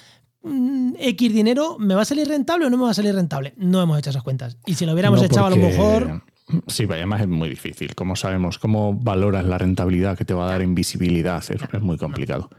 mm, 0.42 0.94
X 0.98 1.32
dinero, 1.32 1.76
¿me 1.78 1.94
va 1.94 2.02
a 2.02 2.06
salir 2.06 2.26
rentable 2.26 2.64
o 2.64 2.70
no 2.70 2.78
me 2.78 2.84
va 2.84 2.90
a 2.90 2.94
salir 2.94 3.14
rentable? 3.14 3.52
No 3.58 3.82
hemos 3.82 3.98
hecho 3.98 4.10
esas 4.10 4.22
cuentas. 4.22 4.56
Y 4.64 4.74
si 4.74 4.86
lo 4.86 4.92
hubiéramos 4.92 5.22
echado 5.22 5.46
a 5.46 5.50
lo 5.50 5.56
mejor 5.56 6.22
Sí, 6.66 6.86
además 6.88 7.22
es 7.22 7.28
muy 7.28 7.48
difícil. 7.48 7.94
¿Cómo 7.94 8.16
sabemos? 8.16 8.58
¿Cómo 8.58 8.94
valoras 8.94 9.44
la 9.44 9.58
rentabilidad 9.58 10.16
que 10.16 10.24
te 10.24 10.34
va 10.34 10.46
a 10.46 10.50
dar 10.50 10.62
en 10.62 10.74
visibilidad? 10.74 11.42
Es, 11.48 11.82
muy 11.82 11.98
complicado. 11.98 12.50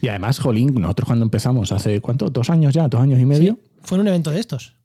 Y 0.00 0.08
además, 0.08 0.38
Jolín, 0.38 0.74
nosotros 0.74 1.06
cuando 1.06 1.24
empezamos 1.24 1.72
hace, 1.72 2.00
¿cuánto? 2.00 2.30
¿Dos 2.30 2.50
años 2.50 2.74
ya? 2.74 2.88
¿Dos 2.88 3.00
años 3.00 3.20
y 3.20 3.26
medio? 3.26 3.58
fue 3.82 3.98
un 3.98 4.08
evento 4.08 4.30
de 4.30 4.40
estos. 4.40 4.75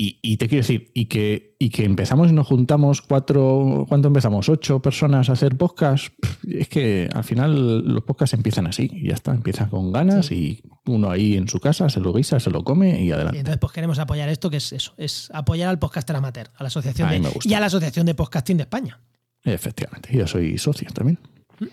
Y, 0.00 0.36
te 0.36 0.48
quiero 0.48 0.62
decir, 0.62 0.92
y 0.94 1.06
que, 1.06 1.56
y 1.58 1.70
que 1.70 1.84
empezamos 1.84 2.30
y 2.30 2.32
nos 2.32 2.46
juntamos 2.46 3.02
cuatro, 3.02 3.84
¿cuánto 3.88 4.06
empezamos? 4.06 4.48
Ocho 4.48 4.80
personas 4.80 5.28
a 5.28 5.32
hacer 5.32 5.56
podcast. 5.56 6.14
Es 6.48 6.68
que 6.68 7.08
al 7.12 7.24
final 7.24 7.84
los 7.84 8.04
podcasts 8.04 8.34
empiezan 8.34 8.68
así 8.68 8.88
y 8.92 9.08
ya 9.08 9.14
está, 9.14 9.32
empiezan 9.32 9.68
con 9.68 9.90
ganas 9.90 10.30
y 10.30 10.62
uno 10.86 11.10
ahí 11.10 11.36
en 11.36 11.48
su 11.48 11.58
casa 11.58 11.88
se 11.88 11.98
lo 11.98 12.12
guisa, 12.12 12.38
se 12.38 12.50
lo 12.50 12.62
come 12.62 13.02
y 13.02 13.10
adelante. 13.10 13.38
Y 13.38 13.40
entonces 13.40 13.58
pues 13.58 13.72
queremos 13.72 13.98
apoyar 13.98 14.28
esto, 14.28 14.50
que 14.50 14.58
es 14.58 14.72
eso, 14.72 14.94
es 14.98 15.32
apoyar 15.34 15.68
al 15.68 15.80
podcaster 15.80 16.14
amateur, 16.14 16.48
a 16.54 16.62
la 16.62 16.68
asociación 16.68 17.10
de, 17.10 17.32
y 17.42 17.54
a 17.54 17.58
la 17.58 17.66
Asociación 17.66 18.06
de 18.06 18.14
Podcasting 18.14 18.56
de 18.56 18.62
España. 18.62 19.00
Efectivamente, 19.42 20.16
yo 20.16 20.28
soy 20.28 20.58
socio 20.58 20.88
también. 20.94 21.18
¿Mm? 21.58 21.66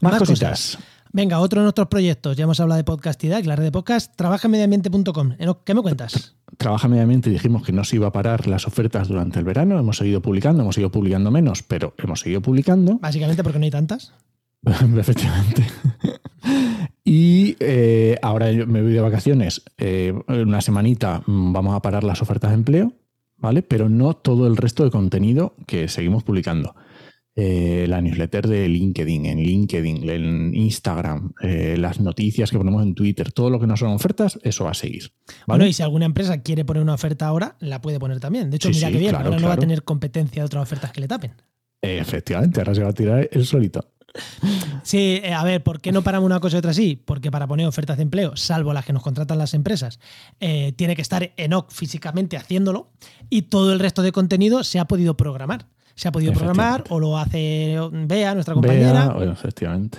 Más, 0.00 0.18
cositas. 0.18 0.78
Venga, 1.16 1.40
otro 1.40 1.62
de 1.62 1.64
nuestros 1.64 1.88
proyectos. 1.88 2.36
Ya 2.36 2.44
hemos 2.44 2.60
hablado 2.60 2.76
de 2.76 2.84
podcastidad, 2.84 3.42
la 3.44 3.56
red 3.56 3.64
de 3.64 3.72
podcast, 3.72 4.14
trabajamediamente.com. 4.16 5.36
¿Qué 5.64 5.72
me 5.72 5.80
cuentas? 5.80 6.36
Trabaja 6.58 6.88
Mediamente 6.88 7.30
dijimos 7.30 7.64
que 7.64 7.72
no 7.72 7.84
se 7.84 7.96
iba 7.96 8.08
a 8.08 8.12
parar 8.12 8.46
las 8.46 8.66
ofertas 8.66 9.08
durante 9.08 9.38
el 9.38 9.46
verano. 9.46 9.78
Hemos 9.78 9.96
seguido 9.96 10.20
publicando, 10.20 10.60
hemos 10.60 10.74
seguido 10.74 10.90
publicando 10.90 11.30
menos, 11.30 11.62
pero 11.62 11.94
hemos 11.96 12.20
seguido 12.20 12.42
publicando. 12.42 12.98
Básicamente 12.98 13.42
porque 13.42 13.58
no 13.58 13.64
hay 13.64 13.70
tantas. 13.70 14.12
Efectivamente. 14.98 15.64
y 17.04 17.56
eh, 17.60 18.18
ahora 18.20 18.52
me 18.52 18.82
voy 18.82 18.92
de 18.92 19.00
vacaciones. 19.00 19.62
Eh, 19.78 20.12
una 20.28 20.60
semanita 20.60 21.22
mm, 21.26 21.50
vamos 21.50 21.74
a 21.74 21.80
parar 21.80 22.04
las 22.04 22.20
ofertas 22.20 22.50
de 22.50 22.56
empleo, 22.56 22.92
¿vale? 23.38 23.62
Pero 23.62 23.88
no 23.88 24.12
todo 24.12 24.46
el 24.46 24.58
resto 24.58 24.84
de 24.84 24.90
contenido 24.90 25.54
que 25.66 25.88
seguimos 25.88 26.24
publicando. 26.24 26.74
Eh, 27.38 27.84
la 27.86 28.00
newsletter 28.00 28.48
de 28.48 28.66
LinkedIn, 28.66 29.26
en 29.26 29.42
LinkedIn, 29.42 30.08
en 30.08 30.54
Instagram, 30.54 31.34
las 31.42 32.00
noticias 32.00 32.50
que 32.50 32.56
ponemos 32.56 32.82
en 32.82 32.94
Twitter, 32.94 33.30
todo 33.30 33.50
lo 33.50 33.60
que 33.60 33.66
no 33.66 33.76
son 33.76 33.90
ofertas, 33.90 34.38
eso 34.42 34.64
va 34.64 34.70
a 34.70 34.74
seguir. 34.74 35.12
Bueno, 35.46 35.66
y 35.66 35.74
si 35.74 35.82
alguna 35.82 36.06
empresa 36.06 36.42
quiere 36.42 36.64
poner 36.64 36.82
una 36.82 36.94
oferta 36.94 37.26
ahora, 37.26 37.56
la 37.60 37.82
puede 37.82 38.00
poner 38.00 38.20
también. 38.20 38.50
De 38.50 38.56
hecho, 38.56 38.70
mira 38.70 38.90
que 38.90 38.98
bien, 38.98 39.14
ahora 39.14 39.38
no 39.38 39.48
va 39.48 39.54
a 39.54 39.58
tener 39.58 39.82
competencia 39.82 40.42
de 40.42 40.46
otras 40.46 40.62
ofertas 40.62 40.92
que 40.92 41.02
le 41.02 41.08
tapen. 41.08 41.32
Efectivamente, 41.82 42.60
ahora 42.60 42.74
se 42.74 42.82
va 42.82 42.88
a 42.88 42.94
tirar 42.94 43.28
el 43.30 43.44
solito. 43.44 43.84
Sí, 44.82 45.20
eh, 45.22 45.32
a 45.32 45.44
ver, 45.44 45.62
¿por 45.62 45.80
qué 45.80 45.92
no 45.92 46.02
paramos 46.02 46.26
una 46.26 46.40
cosa 46.40 46.56
y 46.56 46.58
otra 46.58 46.70
así? 46.70 46.96
Porque 46.96 47.30
para 47.30 47.46
poner 47.46 47.66
ofertas 47.66 47.96
de 47.96 48.04
empleo, 48.04 48.36
salvo 48.36 48.72
las 48.72 48.84
que 48.84 48.92
nos 48.92 49.02
contratan 49.02 49.38
las 49.38 49.54
empresas, 49.54 50.00
eh, 50.40 50.72
tiene 50.76 50.96
que 50.96 51.02
estar 51.02 51.32
Enoch 51.36 51.70
físicamente 51.70 52.36
haciéndolo 52.36 52.90
y 53.28 53.42
todo 53.42 53.72
el 53.72 53.78
resto 53.78 54.02
de 54.02 54.12
contenido 54.12 54.64
se 54.64 54.78
ha 54.78 54.86
podido 54.86 55.16
programar. 55.16 55.66
Se 55.96 56.08
ha 56.08 56.12
podido 56.12 56.34
programar 56.34 56.84
o 56.90 57.00
lo 57.00 57.16
hace 57.16 57.78
Bea, 57.90 58.34
nuestra 58.34 58.52
compañera. 58.54 59.14
Bea, 59.14 59.32
efectivamente. 59.32 59.98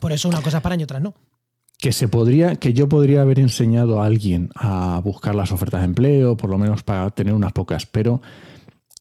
Por 0.00 0.12
eso 0.12 0.28
una 0.28 0.40
cosa 0.40 0.60
para 0.60 0.76
y 0.76 0.84
otra 0.84 1.00
no. 1.00 1.14
Que 1.76 1.92
se 1.92 2.06
podría, 2.06 2.54
que 2.54 2.72
yo 2.72 2.88
podría 2.88 3.22
haber 3.22 3.40
enseñado 3.40 4.00
a 4.00 4.06
alguien 4.06 4.50
a 4.54 5.00
buscar 5.04 5.34
las 5.34 5.50
ofertas 5.50 5.80
de 5.80 5.86
empleo, 5.86 6.36
por 6.36 6.50
lo 6.50 6.56
menos 6.56 6.84
para 6.84 7.10
tener 7.10 7.34
unas 7.34 7.52
pocas, 7.52 7.84
pero 7.84 8.22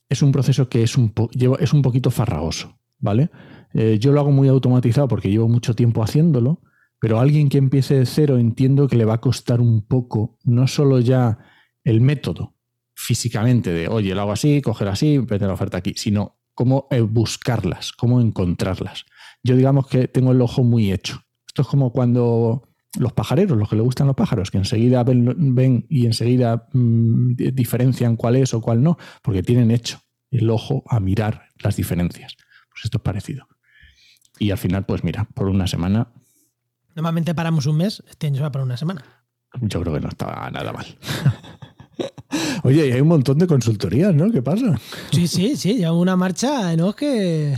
es 0.09 0.23
un 0.23 0.31
proceso 0.31 0.67
que 0.67 0.81
es 0.81 0.97
un, 0.97 1.13
es 1.59 1.71
un 1.71 1.83
poquito 1.83 2.09
farragoso, 2.09 2.79
¿vale? 2.97 3.29
Eh, 3.75 3.97
yo 3.99 4.11
lo 4.11 4.19
hago 4.19 4.31
muy 4.31 4.47
automatizado 4.47 5.07
porque 5.07 5.29
llevo 5.29 5.47
mucho 5.47 5.75
tiempo 5.75 6.03
haciéndolo, 6.03 6.61
pero 6.99 7.19
alguien 7.19 7.47
que 7.47 7.59
empiece 7.59 7.93
de 7.95 8.05
cero 8.07 8.37
entiendo 8.37 8.87
que 8.87 8.97
le 8.97 9.05
va 9.05 9.15
a 9.15 9.21
costar 9.21 9.61
un 9.61 9.83
poco, 9.83 10.39
no 10.43 10.67
solo 10.67 10.99
ya 10.99 11.37
el 11.83 12.01
método 12.01 12.52
físicamente 13.03 13.73
de, 13.73 13.89
oye, 13.89 14.15
lo 14.15 14.21
hago 14.21 14.31
así, 14.31 14.61
coger 14.61 14.87
así, 14.87 15.19
meter 15.19 15.41
la 15.41 15.53
oferta 15.53 15.77
aquí, 15.77 15.93
sino 15.97 16.39
cómo 16.53 16.87
eh, 16.89 17.01
buscarlas, 17.01 17.91
cómo 17.91 18.21
encontrarlas. 18.21 19.05
Yo 19.43 19.57
digamos 19.57 19.87
que 19.87 20.07
tengo 20.07 20.31
el 20.31 20.41
ojo 20.41 20.63
muy 20.63 20.91
hecho. 20.91 21.21
Esto 21.45 21.63
es 21.63 21.67
como 21.67 21.91
cuando 21.91 22.69
los 22.97 23.11
pajareros, 23.11 23.57
los 23.57 23.67
que 23.67 23.75
le 23.75 23.81
gustan 23.81 24.07
los 24.07 24.15
pájaros, 24.15 24.51
que 24.51 24.57
enseguida 24.57 25.03
ven, 25.03 25.85
y 25.89 26.05
enseguida 26.05 26.69
mm, 26.71 27.33
diferencian 27.53 28.15
cuál 28.15 28.37
es 28.37 28.53
o 28.53 28.61
cuál 28.61 28.81
no, 28.81 28.97
porque 29.21 29.43
tienen 29.43 29.69
hecho 29.71 29.99
el 30.31 30.49
ojo 30.49 30.83
a 30.87 31.01
mirar 31.01 31.49
las 31.61 31.75
diferencias. 31.75 32.37
Pues 32.69 32.85
esto 32.85 32.99
es 32.99 33.03
parecido. 33.03 33.47
Y 34.39 34.51
al 34.51 34.57
final, 34.57 34.85
pues 34.85 35.03
mira, 35.03 35.27
por 35.33 35.49
una 35.49 35.67
semana. 35.67 36.07
Normalmente 36.95 37.35
paramos 37.35 37.65
un 37.65 37.77
mes, 37.77 38.01
este 38.09 38.27
año 38.27 38.37
se 38.37 38.43
va 38.43 38.51
para 38.51 38.63
una 38.63 38.77
semana. 38.77 39.03
Yo 39.61 39.81
creo 39.81 39.93
que 39.93 39.99
no 39.99 40.09
estaba 40.09 40.49
nada 40.51 40.71
mal. 40.71 40.85
Oye, 42.63 42.87
y 42.87 42.91
hay 42.91 43.01
un 43.01 43.09
montón 43.09 43.37
de 43.37 43.47
consultorías, 43.47 44.15
¿no? 44.15 44.31
¿Qué 44.31 44.41
pasa? 44.41 44.79
Sí, 45.11 45.27
sí, 45.27 45.57
sí, 45.57 45.77
ya 45.77 45.91
una 45.91 46.15
marcha, 46.15 46.75
¿no? 46.77 46.93
Que. 46.93 47.55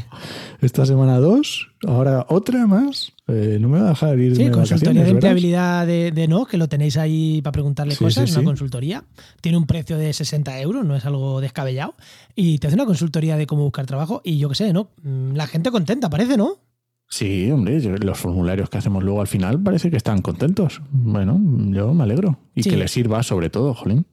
Esta 0.61 0.85
semana 0.85 1.19
dos, 1.19 1.69
ahora 1.85 2.25
otra 2.29 2.65
más. 2.65 3.13
Eh, 3.27 3.57
no 3.59 3.69
me 3.69 3.79
va 3.79 3.87
a 3.87 3.89
dejar 3.89 4.19
ir. 4.19 4.35
Sí, 4.35 4.49
consultoría 4.49 5.03
de 5.03 5.09
empleabilidad 5.11 5.85
de, 5.85 6.11
de, 6.11 6.27
no, 6.27 6.45
que 6.45 6.57
lo 6.57 6.67
tenéis 6.67 6.97
ahí 6.97 7.41
para 7.43 7.53
preguntarle 7.53 7.95
cosas, 7.95 8.35
una 8.35 8.45
consultoría. 8.45 9.03
Tiene 9.41 9.57
un 9.57 9.67
precio 9.67 9.97
de 9.97 10.11
60 10.11 10.59
euros, 10.61 10.85
no 10.85 10.95
es 10.95 11.05
algo 11.05 11.39
descabellado. 11.39 11.95
Y 12.35 12.57
te 12.57 12.67
hace 12.67 12.75
una 12.75 12.85
consultoría 12.85 13.37
de 13.37 13.45
cómo 13.45 13.63
buscar 13.63 13.85
trabajo. 13.85 14.21
Y 14.23 14.39
yo 14.39 14.49
qué 14.49 14.55
sé, 14.55 14.73
¿no? 14.73 14.89
Mm, 15.03 15.33
la 15.35 15.47
gente 15.47 15.69
contenta, 15.69 16.09
parece, 16.09 16.35
¿no? 16.35 16.59
Sí, 17.07 17.49
hombre, 17.51 17.79
los 17.99 18.17
formularios 18.17 18.69
que 18.69 18.77
hacemos 18.77 19.03
luego 19.03 19.21
al 19.21 19.27
final 19.27 19.61
parece 19.61 19.91
que 19.91 19.97
están 19.97 20.21
contentos. 20.21 20.81
Bueno, 20.91 21.39
yo 21.69 21.93
me 21.93 22.03
alegro. 22.03 22.39
Y 22.55 22.63
que 22.63 22.77
les 22.77 22.91
sirva 22.91 23.21
sobre 23.23 23.49
todo, 23.49 23.73
Jolín. 23.73 24.05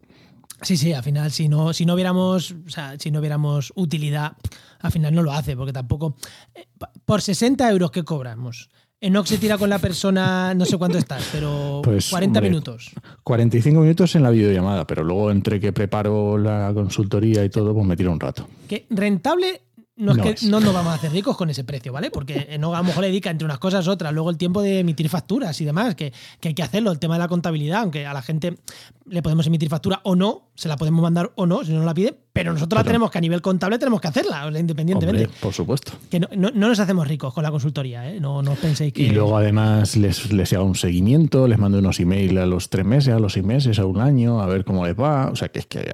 Sí, 0.63 0.77
sí, 0.77 0.93
al 0.93 1.03
final, 1.03 1.31
si 1.31 1.49
no, 1.49 1.73
si 1.73 1.85
no 1.85 1.95
viéramos, 1.97 2.55
o 2.67 2.71
sea, 2.71 2.97
si 2.99 3.11
no 3.11 3.21
viéramos 3.21 3.73
utilidad, 3.75 4.37
al 4.81 4.93
final 4.93 5.15
no 5.15 5.23
lo 5.23 5.33
hace, 5.33 5.57
porque 5.57 5.73
tampoco. 5.73 6.17
Eh, 6.55 6.67
por 7.05 7.21
60 7.21 7.69
euros 7.71 7.91
que 7.91 8.05
cobramos, 8.05 8.69
Enoch 9.03 9.27
se 9.27 9.39
tira 9.39 9.59
con 9.59 9.69
la 9.69 9.81
persona, 9.81 10.55
no 10.55 10.65
sé 10.65 10.79
cuánto 10.79 10.97
estás, 10.97 11.29
pero 11.33 11.83
40 11.85 12.41
pues, 12.41 12.51
minutos. 12.51 12.91
45 13.25 13.81
minutos 13.81 14.15
en 14.15 14.23
la 14.23 14.31
videollamada, 14.31 14.87
pero 14.87 15.03
luego 15.03 15.33
entre 15.33 15.59
que 15.59 15.73
preparo 15.73 16.39
la 16.39 16.71
consultoría 16.73 17.45
y 17.45 17.51
todo, 17.51 17.75
pues 17.75 17.85
me 17.85 17.97
tiro 17.97 18.13
un 18.13 18.21
rato. 18.21 18.47
Que 18.69 18.87
rentable 18.91 19.63
no, 20.03 20.25
es 20.25 20.41
que 20.41 20.47
no 20.47 20.61
nos 20.61 20.75
vamos 20.75 20.93
a 20.93 20.97
hacer 20.97 21.13
ricos 21.13 21.37
con 21.37 21.51
ese 21.51 21.65
precio, 21.65 21.93
¿vale? 21.93 22.11
Porque 22.11 22.57
no 22.59 22.75
a 22.75 22.79
lo 22.79 22.85
mejor 22.85 23.03
le 23.03 23.09
dedica 23.09 23.31
entre 23.31 23.45
unas 23.45 23.59
cosas 23.59 23.87
otras, 23.89 24.13
luego 24.13 24.31
el 24.31 24.37
tiempo 24.37 24.63
de 24.63 24.81
emitir 24.81 25.09
facturas 25.09 25.61
y 25.61 25.65
demás, 25.65 25.95
que, 25.95 26.13
hay 26.43 26.55
que 26.55 26.63
hacerlo, 26.63 26.91
el 26.91 26.99
tema 26.99 27.15
de 27.15 27.21
la 27.21 27.29
contabilidad, 27.29 27.81
aunque 27.81 28.07
a 28.07 28.13
la 28.13 28.23
gente 28.23 28.59
le 29.07 29.23
podemos 29.23 29.47
emitir 29.47 29.69
factura 29.69 30.01
o 30.05 30.15
no, 30.17 30.51
se 30.55 30.69
la 30.69 30.77
podemos 30.77 31.03
mandar 31.03 31.33
o 31.37 31.47
no, 31.47 31.65
si 31.65 31.73
no 31.73 31.85
la 31.85 31.95
pide, 31.95 32.17
pero 32.33 32.53
nosotros 32.53 32.81
la 32.81 32.85
tenemos 32.85 33.11
que 33.11 33.19
a 33.19 33.21
nivel 33.21 33.43
contable 33.43 33.79
tenemos 33.79 34.01
que 34.01 34.09
hacerla, 34.09 34.51
independientemente. 34.59 35.29
por 35.41 35.53
supuesto. 35.53 35.93
Que 36.11 36.21
no, 36.21 36.29
nos 36.55 36.81
hacemos 36.81 37.07
ricos 37.07 37.35
con 37.35 37.43
la 37.43 37.51
consultoría, 37.51 38.11
¿eh? 38.11 38.21
No, 38.21 38.43
no 38.43 38.55
penséis 38.55 38.93
que... 38.93 39.03
Y 39.03 39.11
luego 39.11 39.37
además 39.37 39.97
les, 39.97 40.33
les 40.33 40.53
hago 40.53 40.65
un 40.65 40.75
seguimiento, 40.75 41.47
les 41.47 41.59
mando 41.59 41.79
unos 41.79 42.01
emails 42.01 42.37
a 42.39 42.47
los 42.47 42.71
tres 42.71 42.87
meses, 42.87 43.15
a 43.15 43.19
los 43.19 43.35
seis 43.35 43.45
meses, 43.45 43.79
a 43.79 43.87
un 43.87 44.01
año, 44.01 44.41
a 44.41 44.47
ver 44.47 44.65
cómo 44.65 44.87
les 44.87 44.99
va. 44.99 45.31
O 45.31 45.37
sea, 45.37 45.49
que 45.49 45.59
es 45.59 45.67
que 45.67 45.93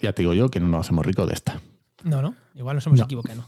ya 0.00 0.12
te 0.12 0.22
digo 0.22 0.34
yo 0.34 0.48
que 0.48 0.60
no 0.60 0.68
nos 0.68 0.86
hacemos 0.86 1.06
ricos 1.06 1.28
de 1.28 1.34
esta. 1.34 1.60
No, 2.06 2.22
no, 2.22 2.36
igual 2.54 2.76
nos 2.76 2.86
hemos 2.86 3.00
equivocado. 3.00 3.44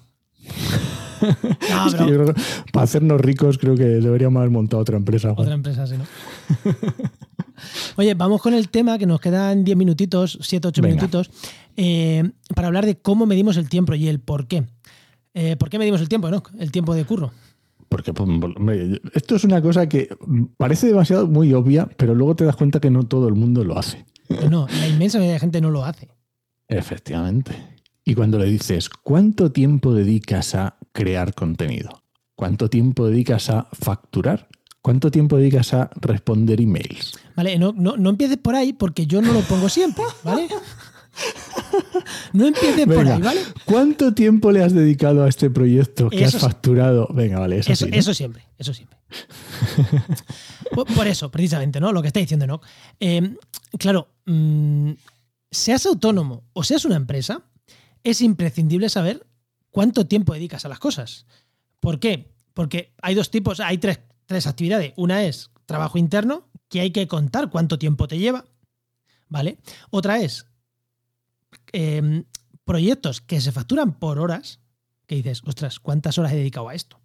para 2.72 2.84
hacernos 2.84 3.20
ricos 3.20 3.58
creo 3.58 3.76
que 3.76 3.84
deberíamos 3.84 4.40
haber 4.40 4.50
montado 4.50 4.82
otra 4.82 4.96
empresa. 4.96 5.32
Otra 5.36 5.54
empresa, 5.54 5.86
sí, 5.86 5.94
¿no? 5.96 6.04
Oye, 7.96 8.14
vamos 8.14 8.42
con 8.42 8.54
el 8.54 8.68
tema 8.68 8.98
que 8.98 9.06
nos 9.06 9.20
quedan 9.20 9.62
10 9.62 9.76
minutitos, 9.76 10.38
7, 10.40 10.68
8 10.68 10.82
minutitos, 10.82 11.30
eh, 11.76 12.30
para 12.54 12.68
hablar 12.68 12.84
de 12.84 12.98
cómo 12.98 13.26
medimos 13.26 13.56
el 13.56 13.68
tiempo 13.68 13.94
y 13.94 14.08
el 14.08 14.18
por 14.18 14.48
qué. 14.48 14.64
Eh, 15.34 15.56
¿Por 15.56 15.70
qué 15.70 15.78
medimos 15.78 16.00
el 16.00 16.08
tiempo, 16.08 16.28
no? 16.28 16.42
El 16.58 16.72
tiempo 16.72 16.94
de 16.94 17.04
curro. 17.04 17.30
Porque 17.88 18.12
pues, 18.12 18.28
esto 19.14 19.36
es 19.36 19.44
una 19.44 19.62
cosa 19.62 19.88
que 19.88 20.08
parece 20.56 20.88
demasiado 20.88 21.28
muy 21.28 21.54
obvia, 21.54 21.88
pero 21.96 22.14
luego 22.14 22.34
te 22.34 22.44
das 22.44 22.56
cuenta 22.56 22.80
que 22.80 22.90
no 22.90 23.04
todo 23.04 23.28
el 23.28 23.34
mundo 23.34 23.62
lo 23.62 23.78
hace. 23.78 24.04
No, 24.50 24.66
la 24.68 24.88
inmensa 24.88 25.18
mayoría 25.18 25.34
de 25.34 25.40
gente 25.40 25.60
no 25.60 25.70
lo 25.70 25.84
hace. 25.84 26.08
Efectivamente. 26.66 27.77
Y 28.08 28.14
cuando 28.14 28.38
le 28.38 28.46
dices, 28.46 28.88
¿cuánto 28.88 29.52
tiempo 29.52 29.92
dedicas 29.92 30.54
a 30.54 30.78
crear 30.92 31.34
contenido? 31.34 32.04
¿Cuánto 32.34 32.70
tiempo 32.70 33.06
dedicas 33.06 33.50
a 33.50 33.68
facturar? 33.70 34.48
¿Cuánto 34.80 35.10
tiempo 35.10 35.36
dedicas 35.36 35.74
a 35.74 35.90
responder 36.00 36.58
emails? 36.58 37.18
Vale, 37.36 37.58
no, 37.58 37.74
no, 37.76 38.08
empieces 38.08 38.38
por 38.38 38.54
ahí 38.54 38.72
porque 38.72 39.06
yo 39.06 39.20
no 39.20 39.34
lo 39.34 39.40
pongo 39.42 39.68
siempre, 39.68 40.04
¿vale? 40.24 40.48
No 42.32 42.46
empieces 42.46 42.86
por 42.86 43.06
ahí, 43.06 43.20
¿vale? 43.20 43.40
¿Cuánto 43.66 44.14
tiempo 44.14 44.52
le 44.52 44.62
has 44.62 44.72
dedicado 44.72 45.24
a 45.24 45.28
este 45.28 45.50
proyecto 45.50 46.08
que 46.08 46.24
has 46.24 46.38
facturado? 46.38 47.08
Venga, 47.12 47.40
vale, 47.40 47.58
eso, 47.58 47.72
eso 47.72 48.14
siempre, 48.14 48.44
eso 48.56 48.72
siempre. 48.72 48.96
por, 50.94 51.06
eso, 51.08 51.30
precisamente, 51.30 51.80
¿no? 51.80 51.92
Lo 51.92 52.00
que 52.00 52.08
está 52.08 52.20
diciendo, 52.20 52.46
¿no? 52.46 52.60
Eh, 53.00 53.34
claro, 53.78 54.08
mm, 54.26 54.92
seas 55.50 55.86
autónomo 55.86 56.44
o 56.52 56.62
seas 56.62 56.84
una 56.84 56.96
empresa, 56.96 57.42
es 58.10 58.20
imprescindible 58.20 58.88
saber 58.88 59.26
cuánto 59.70 60.06
tiempo 60.06 60.34
dedicas 60.34 60.64
a 60.64 60.68
las 60.68 60.78
cosas. 60.78 61.26
¿Por 61.80 62.00
qué? 62.00 62.32
Porque 62.54 62.94
hay 63.02 63.14
dos 63.14 63.30
tipos, 63.30 63.60
hay 63.60 63.78
tres, 63.78 64.00
actividades. 64.46 64.92
Una 64.96 65.24
es 65.24 65.50
trabajo 65.66 65.98
interno, 65.98 66.48
que 66.68 66.80
hay 66.80 66.90
que 66.90 67.06
contar 67.06 67.50
cuánto 67.50 67.78
tiempo 67.78 68.08
te 68.08 68.18
lleva, 68.18 68.44
¿vale? 69.28 69.58
Otra 69.90 70.18
es 70.20 70.46
em, 71.72 72.24
proyectos 72.64 73.20
que 73.20 73.40
se 73.40 73.52
facturan 73.52 73.98
por 73.98 74.18
horas, 74.18 74.60
que 75.06 75.16
dices, 75.16 75.42
ostras, 75.44 75.80
¿cuántas 75.80 76.18
horas 76.18 76.32
he 76.32 76.36
dedicado 76.36 76.68
a 76.68 76.74
esto? 76.74 77.00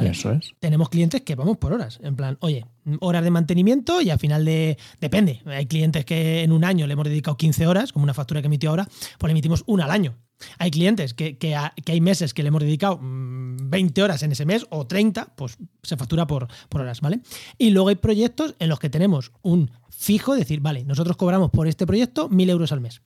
Eso 0.00 0.32
es. 0.32 0.54
Tenemos 0.58 0.90
clientes 0.90 1.22
que 1.22 1.34
vamos 1.34 1.56
por 1.56 1.72
horas. 1.72 1.98
En 2.02 2.14
plan, 2.14 2.36
oye, 2.40 2.66
horas 3.00 3.24
de 3.24 3.30
mantenimiento 3.30 4.00
y 4.00 4.10
al 4.10 4.18
final 4.18 4.44
de. 4.44 4.76
Depende. 5.00 5.40
Hay 5.46 5.66
clientes 5.66 6.04
que 6.04 6.42
en 6.42 6.52
un 6.52 6.64
año 6.64 6.86
le 6.86 6.92
hemos 6.92 7.06
dedicado 7.06 7.36
15 7.36 7.66
horas, 7.66 7.92
como 7.92 8.02
una 8.04 8.14
factura 8.14 8.40
que 8.42 8.46
emitió 8.46 8.70
ahora, 8.70 8.86
pues 9.18 9.28
le 9.28 9.32
emitimos 9.32 9.64
una 9.66 9.84
al 9.84 9.90
año. 9.90 10.16
Hay 10.58 10.70
clientes 10.70 11.14
que, 11.14 11.56
hay 11.56 12.00
meses 12.00 12.32
que 12.32 12.42
le 12.42 12.48
hemos 12.48 12.62
dedicado 12.62 13.00
20 13.00 14.00
mm, 14.00 14.04
horas 14.04 14.22
en 14.22 14.32
ese 14.32 14.46
mes 14.46 14.66
o 14.70 14.86
30, 14.86 15.34
pues 15.34 15.58
se 15.82 15.96
factura 15.96 16.26
por, 16.26 16.48
por 16.68 16.80
horas, 16.80 17.00
¿vale? 17.00 17.20
Y 17.56 17.70
luego 17.70 17.88
hay 17.88 17.96
proyectos 17.96 18.54
en 18.58 18.68
los 18.68 18.78
que 18.78 18.90
tenemos 18.90 19.32
un 19.42 19.70
fijo, 19.90 20.36
decir, 20.36 20.60
vale, 20.60 20.84
nosotros 20.84 21.16
cobramos 21.16 21.50
por 21.50 21.66
este 21.66 21.86
proyecto 21.86 22.30
1.000 22.30 22.50
euros 22.50 22.72
al 22.72 22.80
mes. 22.80 23.02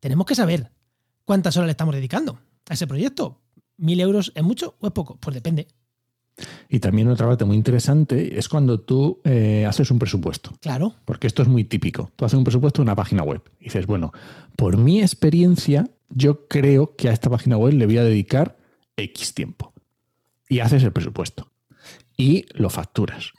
Tenemos 0.00 0.26
que 0.26 0.34
saber 0.34 0.72
cuántas 1.24 1.56
horas 1.56 1.66
le 1.66 1.72
estamos 1.72 1.94
dedicando 1.94 2.40
a 2.68 2.74
ese 2.74 2.86
proyecto. 2.86 3.43
¿Mil 3.76 4.00
euros 4.00 4.32
es 4.34 4.42
mucho 4.42 4.76
o 4.80 4.86
es 4.86 4.92
poco? 4.92 5.16
Pues 5.20 5.34
depende. 5.34 5.66
Y 6.68 6.80
también 6.80 7.08
otra 7.08 7.28
parte 7.28 7.44
muy 7.44 7.56
interesante 7.56 8.38
es 8.38 8.48
cuando 8.48 8.80
tú 8.80 9.20
eh, 9.24 9.64
haces 9.68 9.90
un 9.90 9.98
presupuesto. 9.98 10.52
Claro. 10.60 10.94
Porque 11.04 11.26
esto 11.26 11.42
es 11.42 11.48
muy 11.48 11.64
típico. 11.64 12.10
Tú 12.16 12.24
haces 12.24 12.36
un 12.36 12.44
presupuesto 12.44 12.82
de 12.82 12.84
una 12.84 12.96
página 12.96 13.22
web. 13.22 13.42
Y 13.60 13.64
dices, 13.64 13.86
bueno, 13.86 14.12
por 14.56 14.76
mi 14.76 15.00
experiencia, 15.00 15.88
yo 16.08 16.48
creo 16.48 16.96
que 16.96 17.08
a 17.08 17.12
esta 17.12 17.30
página 17.30 17.56
web 17.56 17.74
le 17.74 17.86
voy 17.86 17.98
a 17.98 18.04
dedicar 18.04 18.56
X 18.96 19.34
tiempo. 19.34 19.72
Y 20.48 20.58
haces 20.60 20.82
el 20.82 20.92
presupuesto. 20.92 21.50
Y 22.16 22.46
lo 22.54 22.68
facturas. 22.70 23.32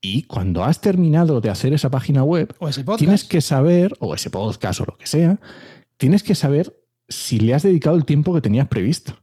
Y 0.00 0.22
cuando 0.22 0.62
has 0.64 0.80
terminado 0.80 1.40
de 1.40 1.50
hacer 1.50 1.72
esa 1.72 1.90
página 1.90 2.22
web, 2.22 2.54
O 2.60 2.68
ese 2.68 2.84
podcast. 2.84 3.00
tienes 3.00 3.24
que 3.24 3.40
saber, 3.40 3.96
o 3.98 4.14
ese 4.14 4.30
podcast 4.30 4.80
o 4.80 4.84
lo 4.84 4.96
que 4.96 5.08
sea, 5.08 5.40
tienes 5.96 6.22
que 6.22 6.36
saber 6.36 6.76
si 7.08 7.40
le 7.40 7.54
has 7.54 7.64
dedicado 7.64 7.96
el 7.96 8.04
tiempo 8.04 8.32
que 8.32 8.40
tenías 8.40 8.68
previsto. 8.68 9.18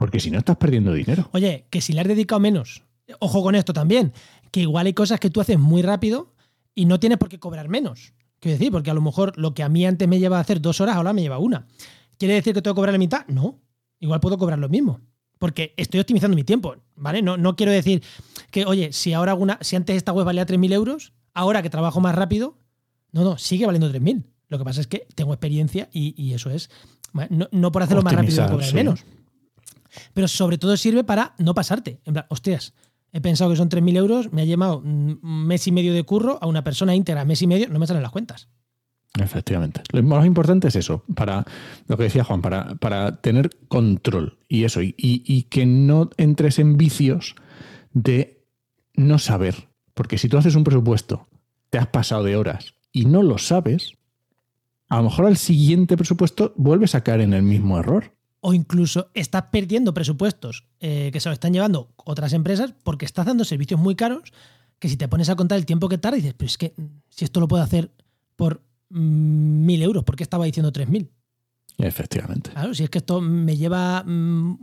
Porque 0.00 0.18
si 0.18 0.30
no, 0.30 0.38
estás 0.38 0.56
perdiendo 0.56 0.94
dinero. 0.94 1.28
Oye, 1.32 1.66
que 1.68 1.82
si 1.82 1.92
le 1.92 2.00
has 2.00 2.08
dedicado 2.08 2.40
menos, 2.40 2.84
ojo 3.18 3.42
con 3.42 3.54
esto 3.54 3.74
también, 3.74 4.14
que 4.50 4.60
igual 4.60 4.86
hay 4.86 4.94
cosas 4.94 5.20
que 5.20 5.28
tú 5.28 5.42
haces 5.42 5.58
muy 5.58 5.82
rápido 5.82 6.32
y 6.74 6.86
no 6.86 6.98
tienes 6.98 7.18
por 7.18 7.28
qué 7.28 7.38
cobrar 7.38 7.68
menos. 7.68 8.14
Quiero 8.38 8.56
decir, 8.56 8.72
porque 8.72 8.90
a 8.90 8.94
lo 8.94 9.02
mejor 9.02 9.36
lo 9.36 9.52
que 9.52 9.62
a 9.62 9.68
mí 9.68 9.84
antes 9.84 10.08
me 10.08 10.18
lleva 10.18 10.38
a 10.38 10.40
hacer 10.40 10.62
dos 10.62 10.80
horas, 10.80 10.96
ahora 10.96 11.12
me 11.12 11.20
lleva 11.20 11.36
una. 11.36 11.66
¿Quiere 12.16 12.32
decir 12.32 12.54
que 12.54 12.62
tengo 12.62 12.72
que 12.74 12.78
cobrar 12.78 12.94
la 12.94 12.98
mitad? 12.98 13.26
No. 13.26 13.60
Igual 13.98 14.20
puedo 14.20 14.38
cobrar 14.38 14.58
lo 14.58 14.70
mismo. 14.70 15.02
Porque 15.38 15.74
estoy 15.76 16.00
optimizando 16.00 16.34
mi 16.34 16.44
tiempo, 16.44 16.76
¿vale? 16.96 17.20
No, 17.20 17.36
no 17.36 17.54
quiero 17.54 17.70
decir 17.70 18.02
que, 18.50 18.64
oye, 18.64 18.94
si 18.94 19.12
ahora 19.12 19.32
alguna, 19.32 19.58
si 19.60 19.76
antes 19.76 19.96
esta 19.96 20.14
web 20.14 20.24
valía 20.24 20.46
3.000 20.46 20.72
euros, 20.72 21.12
ahora 21.34 21.60
que 21.60 21.68
trabajo 21.68 22.00
más 22.00 22.14
rápido, 22.14 22.56
no, 23.12 23.22
no, 23.22 23.36
sigue 23.36 23.66
valiendo 23.66 23.92
3.000. 23.92 24.24
Lo 24.48 24.56
que 24.56 24.64
pasa 24.64 24.80
es 24.80 24.86
que 24.86 25.06
tengo 25.14 25.34
experiencia 25.34 25.90
y, 25.92 26.14
y 26.16 26.32
eso 26.32 26.48
es, 26.48 26.70
no, 27.28 27.48
no 27.52 27.70
por 27.70 27.82
hacerlo 27.82 28.02
más 28.02 28.14
rápido 28.14 28.46
cobrar 28.48 28.66
sí. 28.66 28.74
menos. 28.74 29.04
Pero 30.14 30.28
sobre 30.28 30.58
todo 30.58 30.76
sirve 30.76 31.04
para 31.04 31.34
no 31.38 31.54
pasarte. 31.54 32.00
En 32.04 32.12
plan, 32.14 32.26
hostias, 32.28 32.74
he 33.12 33.20
pensado 33.20 33.50
que 33.50 33.56
son 33.56 33.68
3.000 33.68 33.96
euros, 33.96 34.32
me 34.32 34.42
ha 34.42 34.44
llevado 34.44 34.78
un 34.78 35.18
mes 35.22 35.66
y 35.66 35.72
medio 35.72 35.92
de 35.94 36.02
curro 36.04 36.38
a 36.40 36.46
una 36.46 36.62
persona 36.64 36.94
íntegra, 36.94 37.24
mes 37.24 37.42
y 37.42 37.46
medio, 37.46 37.68
no 37.68 37.78
me 37.78 37.86
salen 37.86 38.02
las 38.02 38.12
cuentas. 38.12 38.48
Efectivamente. 39.18 39.82
Lo 39.92 40.02
más 40.04 40.24
importante 40.24 40.68
es 40.68 40.76
eso, 40.76 41.02
para 41.16 41.44
lo 41.88 41.96
que 41.96 42.04
decía 42.04 42.22
Juan, 42.22 42.40
para, 42.42 42.76
para 42.76 43.20
tener 43.20 43.50
control 43.66 44.38
y 44.48 44.62
eso, 44.64 44.82
y, 44.82 44.94
y- 44.96 45.22
y 45.26 45.42
que 45.44 45.66
no 45.66 46.10
entres 46.16 46.60
en 46.60 46.76
vicios 46.76 47.34
de 47.92 48.44
no 48.94 49.18
saber. 49.18 49.68
Porque 49.94 50.16
si 50.16 50.28
tú 50.28 50.38
haces 50.38 50.54
un 50.54 50.62
presupuesto, 50.62 51.26
te 51.70 51.78
has 51.78 51.88
pasado 51.88 52.22
de 52.22 52.36
horas 52.36 52.74
y 52.92 53.06
no 53.06 53.22
lo 53.24 53.38
sabes, 53.38 53.94
a 54.88 54.98
lo 54.98 55.04
mejor 55.04 55.26
al 55.26 55.36
siguiente 55.36 55.96
presupuesto 55.96 56.52
vuelves 56.56 56.94
a 56.94 57.02
caer 57.02 57.20
en 57.22 57.34
el 57.34 57.42
mismo 57.42 57.78
error. 57.78 58.12
O 58.40 58.54
incluso 58.54 59.10
estás 59.14 59.44
perdiendo 59.52 59.92
presupuestos 59.92 60.64
eh, 60.80 61.10
que 61.12 61.20
se 61.20 61.28
lo 61.28 61.34
están 61.34 61.52
llevando 61.52 61.92
otras 61.96 62.32
empresas 62.32 62.74
porque 62.82 63.04
estás 63.04 63.26
dando 63.26 63.44
servicios 63.44 63.78
muy 63.78 63.94
caros 63.94 64.32
que 64.78 64.88
si 64.88 64.96
te 64.96 65.08
pones 65.08 65.28
a 65.28 65.36
contar 65.36 65.58
el 65.58 65.66
tiempo 65.66 65.88
que 65.88 65.98
tarda, 65.98 66.16
dices, 66.16 66.34
pero 66.36 66.46
es 66.46 66.58
que 66.58 66.72
mm, 66.76 66.84
si 67.10 67.24
esto 67.24 67.38
lo 67.38 67.46
puedo 67.46 67.62
hacer 67.62 67.92
por 68.34 68.62
mm, 68.88 69.66
1.000 69.66 69.82
euros, 69.82 70.04
¿por 70.04 70.16
qué 70.16 70.22
estaba 70.22 70.46
diciendo 70.46 70.72
3.000? 70.72 71.08
Efectivamente. 71.78 72.50
Claro, 72.50 72.74
si 72.74 72.84
es 72.84 72.90
que 72.90 72.98
esto 72.98 73.20
me 73.20 73.56
lleva 73.56 74.02
mm, 74.02 74.58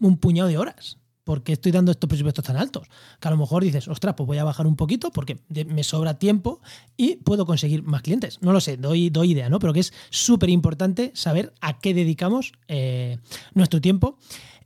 un 0.00 0.16
puñado 0.18 0.48
de 0.48 0.56
horas. 0.56 0.98
¿Por 1.26 1.42
qué 1.42 1.54
estoy 1.54 1.72
dando 1.72 1.90
estos 1.90 2.06
presupuestos 2.06 2.44
tan 2.44 2.56
altos? 2.56 2.86
Que 3.18 3.26
a 3.26 3.32
lo 3.32 3.36
mejor 3.36 3.64
dices, 3.64 3.88
ostras, 3.88 4.14
pues 4.16 4.28
voy 4.28 4.38
a 4.38 4.44
bajar 4.44 4.64
un 4.64 4.76
poquito 4.76 5.10
porque 5.10 5.40
me 5.48 5.82
sobra 5.82 6.20
tiempo 6.20 6.60
y 6.96 7.16
puedo 7.16 7.46
conseguir 7.46 7.82
más 7.82 8.02
clientes. 8.02 8.38
No 8.42 8.52
lo 8.52 8.60
sé, 8.60 8.76
doy, 8.76 9.10
doy 9.10 9.32
idea, 9.32 9.48
¿no? 9.48 9.58
Pero 9.58 9.72
que 9.72 9.80
es 9.80 9.92
súper 10.10 10.50
importante 10.50 11.10
saber 11.16 11.52
a 11.60 11.80
qué 11.80 11.94
dedicamos 11.94 12.52
eh, 12.68 13.18
nuestro 13.54 13.80
tiempo 13.80 14.18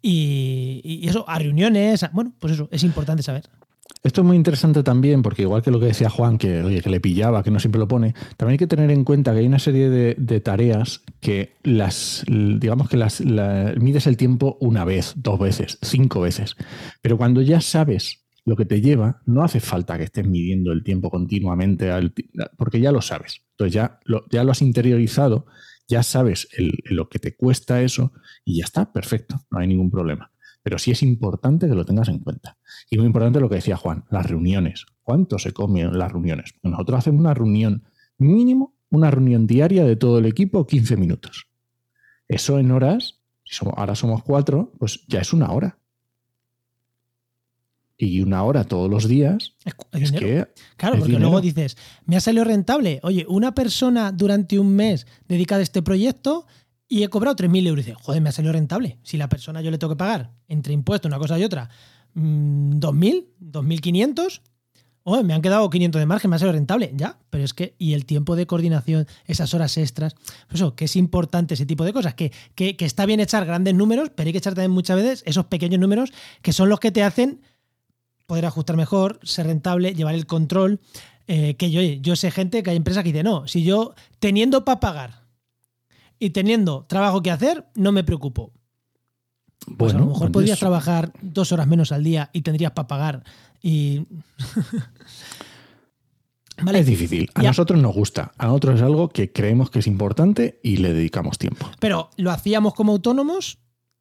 y, 0.03 1.01
eso, 1.09 1.25
a 1.27 1.39
reuniones, 1.39 2.05
bueno, 2.13 2.35
pues 2.39 2.53
eso, 2.53 2.69
es 2.71 2.85
importante 2.85 3.23
saber. 3.23 3.49
Esto 4.03 4.23
es 4.23 4.27
muy 4.27 4.37
interesante 4.37 4.83
también 4.83 5.21
porque 5.21 5.43
igual 5.43 5.63
que 5.63 5.71
lo 5.71 5.79
que 5.79 5.87
decía 5.87 6.09
Juan, 6.09 6.39
que, 6.39 6.63
oye, 6.63 6.81
que 6.81 6.89
le 6.89 7.01
pillaba, 7.01 7.43
que 7.43 7.51
no 7.51 7.61
siempre 7.61 7.79
lo 7.79 7.87
pone, 7.89 8.15
también 8.37 8.53
hay 8.55 8.59
que 8.59 8.67
tener 8.67 8.91
en 8.91 9.05
cuenta 9.05 9.33
que 9.33 9.41
hay 9.41 9.47
una 9.47 9.59
serie 9.59 9.91
de, 9.91 10.41
tareas 10.41 11.03
que 11.21 11.57
las, 11.65 12.25
digamos 12.27 12.89
que 12.89 12.97
las, 12.97 13.21
la- 13.21 13.75
mides 13.79 14.07
el 14.07 14.17
tiempo 14.17 14.57
una 14.61 14.85
vez, 14.85 15.13
dos 15.17 15.39
veces, 15.39 15.79
cinco 15.83 16.23
veces. 16.23 16.57
Pero 17.03 17.19
cuando 17.19 17.43
ya 17.43 17.61
sabes 17.61 18.25
lo 18.47 18.57
que 18.57 18.65
te 18.65 18.81
lleva, 18.81 19.21
no 19.27 19.43
hace 19.43 19.61
falta 19.61 19.99
que 19.99 20.05
estés 20.05 20.27
midiendo 20.27 20.73
el 20.73 20.83
tiempo 20.83 21.11
continuamente, 21.11 21.91
al 21.91 22.15
porque 22.57 22.81
ya 22.81 22.93
lo 22.93 23.03
sabes. 23.03 23.43
Entonces 23.53 23.75
ya 23.75 23.99
lo, 24.05 24.25
ya 24.31 24.45
lo 24.45 24.53
has 24.53 24.63
interiorizado, 24.63 25.45
ya 25.89 26.03
sabes 26.03 26.49
lo 26.85 27.09
que 27.11 27.19
te 27.19 27.37
cuesta 27.37 27.83
eso 27.83 28.13
y 28.47 28.59
ya 28.59 28.65
está, 28.65 28.91
perfecto, 28.93 29.37
no 29.51 29.59
hay 29.59 29.67
ningún 29.67 29.91
problema. 29.91 30.31
Pero 30.63 30.79
sí 30.79 30.91
es 30.91 31.03
importante 31.03 31.69
que 31.69 31.75
lo 31.75 31.85
tengas 31.85 32.09
en 32.09 32.19
cuenta. 32.19 32.59
Y 32.91 32.99
muy 32.99 33.07
importante 33.07 33.41
lo 33.41 33.49
que 33.49 33.55
decía 33.57 33.77
Juan, 33.77 34.05
las 34.11 34.27
reuniones. 34.27 34.87
¿Cuánto 35.03 35.39
se 35.39 35.53
comen 35.53 35.99
las 35.99 36.13
reuniones? 36.13 36.55
Nosotros 36.63 36.99
hacemos 36.99 37.21
una 37.21 37.35
reunión 37.35 37.85
mínimo, 38.19 38.75
una 38.91 39.11
reunión 39.11 39.47
diaria 39.47 39.85
de 39.85 39.97
todo 39.97 40.19
el 40.19 40.27
equipo, 40.27 40.67
15 40.67 40.97
minutos. 40.97 41.47
Eso 42.29 42.59
en 42.59 42.71
horas, 42.71 43.21
si 43.45 43.55
somos, 43.55 43.75
ahora 43.77 43.95
somos 43.95 44.23
cuatro, 44.23 44.73
pues 44.79 45.05
ya 45.09 45.21
es 45.21 45.33
una 45.33 45.51
hora. 45.51 45.79
Y 47.97 48.23
una 48.23 48.43
hora 48.45 48.65
todos 48.65 48.89
los 48.91 49.07
días 49.09 49.57
Es, 49.93 50.11
que 50.13 50.47
Claro, 50.77 50.95
es 50.95 51.01
porque 51.01 51.13
dinero. 51.13 51.19
luego 51.21 51.41
dices, 51.43 51.77
me 52.07 52.17
ha 52.17 52.21
salido 52.21 52.45
rentable. 52.45 52.99
Oye, 53.03 53.27
una 53.29 53.55
persona 53.55 54.11
durante 54.11 54.59
un 54.59 54.75
mes 54.75 55.07
dedicada 55.29 55.61
a 55.61 55.63
este 55.63 55.83
proyecto 55.83 56.47
y 56.91 57.05
he 57.05 57.09
cobrado 57.09 57.37
3.000 57.37 57.69
euros. 57.69 57.87
Y 57.87 57.91
dices, 57.91 58.03
joder, 58.03 58.21
me 58.21 58.29
ha 58.29 58.33
salido 58.33 58.53
rentable. 58.53 58.99
Si 59.05 59.17
la 59.17 59.29
persona 59.29 59.63
yo 59.63 59.71
le 59.71 59.79
tengo 59.79 59.95
que 59.95 59.97
pagar 59.97 60.33
entre 60.49 60.75
impuestos, 60.75 61.09
una 61.09 61.19
cosa 61.19 61.39
y 61.39 61.45
otra, 61.45 61.71
mm, 62.15 62.81
2.000, 62.81 63.27
2.500, 63.41 64.43
oye, 65.05 65.23
me 65.23 65.33
han 65.33 65.41
quedado 65.41 65.71
500 65.71 66.01
de 66.01 66.07
margen, 66.07 66.29
me 66.31 66.37
ha 66.37 66.39
salido 66.41 66.55
rentable. 66.55 66.93
Ya, 66.97 67.17
pero 67.31 67.45
es 67.45 67.55
que, 67.55 67.77
y 67.79 67.95
el 67.95 68.07
tiempo 68.07 68.35
de 68.35 68.49
coordinación, 68.49 69.07
esas 69.25 69.55
horas 69.55 69.79
extras, 69.79 70.17
pues 70.49 70.61
eso, 70.61 70.75
que 70.75 70.87
es 70.87 70.97
importante 70.97 71.55
ese 71.55 71.65
tipo 71.65 71.85
de 71.85 71.93
cosas, 71.93 72.15
que, 72.15 72.33
que, 72.57 72.77
que 72.77 72.85
está 72.87 73.07
bien 73.07 73.21
echar 73.21 73.47
grandes 73.47 73.73
números, 73.73 74.11
pero 74.13 74.27
hay 74.27 74.33
que 74.33 74.39
echar 74.39 74.55
también 74.55 74.73
muchas 74.73 74.97
veces 74.97 75.23
esos 75.27 75.47
pequeños 75.47 75.81
números 75.81 76.11
que 76.43 76.53
son 76.53 76.69
los 76.69 76.81
que 76.81 76.91
te 76.91 77.05
hacen 77.05 77.41
poder 78.27 78.47
ajustar 78.47 78.77
mejor, 78.77 79.21
ser 79.23 79.47
rentable, 79.47 79.95
llevar 79.95 80.17
el 80.17 80.27
control. 80.27 80.81
eh, 81.29 81.55
que 81.55 81.71
yo, 81.71 81.81
yo 81.81 82.17
sé 82.17 82.33
gente 82.33 82.65
que 82.65 82.71
hay 82.71 82.77
empresas 82.77 83.05
que 83.05 83.13
dicen, 83.13 83.27
no, 83.27 83.47
si 83.47 83.63
yo 83.63 83.95
teniendo 84.19 84.65
para 84.65 84.81
pagar 84.81 85.20
y 86.21 86.31
teniendo 86.31 86.85
trabajo 86.89 87.21
que 87.23 87.31
hacer, 87.33 87.67
no 87.75 87.91
me 87.91 88.05
preocupo. 88.05 88.53
Pues 89.77 89.95
a 89.95 89.99
lo 89.99 90.07
mejor 90.07 90.31
podrías 90.31 90.59
trabajar 90.59 91.13
dos 91.21 91.51
horas 91.53 91.67
menos 91.67 91.91
al 91.93 92.05
día 92.05 92.31
y 92.33 92.43
tendrías 92.43 92.73
para 92.73 92.89
pagar. 92.89 93.25
Y. 93.63 94.07
vale. 96.63 96.81
es 96.81 96.87
difícil. 96.87 97.31
A 97.35 97.43
Ya. 97.43 97.51
nosotros 97.51 97.81
nos 97.81 97.95
gusta. 97.95 98.33
A 98.39 98.47
nosotros 98.47 98.77
es 98.77 98.83
algo 98.83 99.09
que 99.09 99.33
creemos 99.33 99.71
que 99.71 99.81
es 99.81 99.87
importante 99.87 100.61
y 100.63 100.77
le 100.79 100.93
dedicamos 100.93 101.39
tiempo. 101.39 101.67
Pero 101.79 102.11
lo 102.17 102.31
hacíamos 102.31 102.75
como 102.75 102.93
autónomos, 102.93 103.59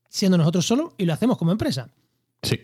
siendo 0.10 0.38
nosotros 0.38 0.66
solos, 0.66 0.92
y 0.98 1.06
lo 1.06 1.14
hacemos 1.14 1.38
como 1.38 1.52
empresa. 1.52 1.90
Sí. 2.42 2.60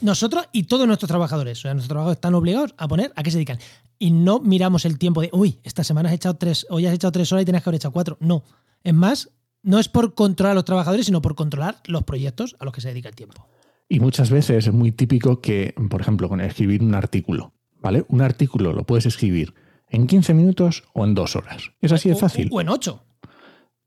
Nosotros 0.00 0.48
y 0.52 0.64
todos 0.64 0.86
nuestros 0.86 1.08
trabajadores. 1.08 1.58
O 1.58 1.62
sea, 1.62 1.74
nuestros 1.74 1.88
trabajadores 1.88 2.16
están 2.16 2.34
obligados 2.34 2.74
a 2.78 2.88
poner 2.88 3.12
a 3.16 3.22
qué 3.22 3.30
se 3.30 3.36
dedican. 3.36 3.58
Y 3.98 4.10
no 4.10 4.40
miramos 4.40 4.84
el 4.86 4.98
tiempo 4.98 5.20
de, 5.20 5.28
uy, 5.32 5.58
esta 5.62 5.84
semana 5.84 6.08
has 6.08 6.14
echado 6.14 6.36
tres, 6.36 6.66
hoy 6.70 6.86
has 6.86 6.94
echado 6.94 7.12
tres 7.12 7.30
horas 7.32 7.42
y 7.42 7.44
tienes 7.44 7.62
que 7.62 7.68
haber 7.70 7.76
echado 7.76 7.92
cuatro. 7.92 8.16
No. 8.20 8.42
Es 8.82 8.94
más, 8.94 9.30
no 9.62 9.78
es 9.78 9.88
por 9.88 10.14
controlar 10.14 10.52
a 10.52 10.54
los 10.54 10.64
trabajadores, 10.64 11.06
sino 11.06 11.22
por 11.22 11.34
controlar 11.34 11.80
los 11.86 12.04
proyectos 12.04 12.56
a 12.58 12.64
los 12.64 12.74
que 12.74 12.80
se 12.80 12.88
dedica 12.88 13.08
el 13.08 13.14
tiempo. 13.14 13.46
Y 13.88 14.00
muchas 14.00 14.30
veces 14.30 14.68
es 14.68 14.72
muy 14.72 14.92
típico 14.92 15.40
que, 15.40 15.74
por 15.90 16.00
ejemplo, 16.00 16.28
con 16.28 16.40
escribir 16.40 16.82
un 16.82 16.94
artículo, 16.94 17.52
¿vale? 17.80 18.04
Un 18.08 18.22
artículo 18.22 18.72
lo 18.72 18.84
puedes 18.84 19.06
escribir 19.06 19.54
en 19.88 20.06
15 20.06 20.32
minutos 20.34 20.84
o 20.94 21.04
en 21.04 21.14
dos 21.14 21.36
horas. 21.36 21.72
Es 21.80 21.92
así 21.92 22.08
de 22.08 22.14
fácil. 22.14 22.48
O, 22.52 22.60
en 22.60 22.68
ocho. 22.68 23.04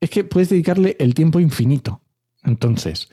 Es 0.02 0.10
que 0.10 0.26
puedes 0.26 0.50
dedicarle 0.50 0.98
el 1.00 1.14
tiempo 1.14 1.40
infinito. 1.40 2.02
Entonces, 2.44 3.10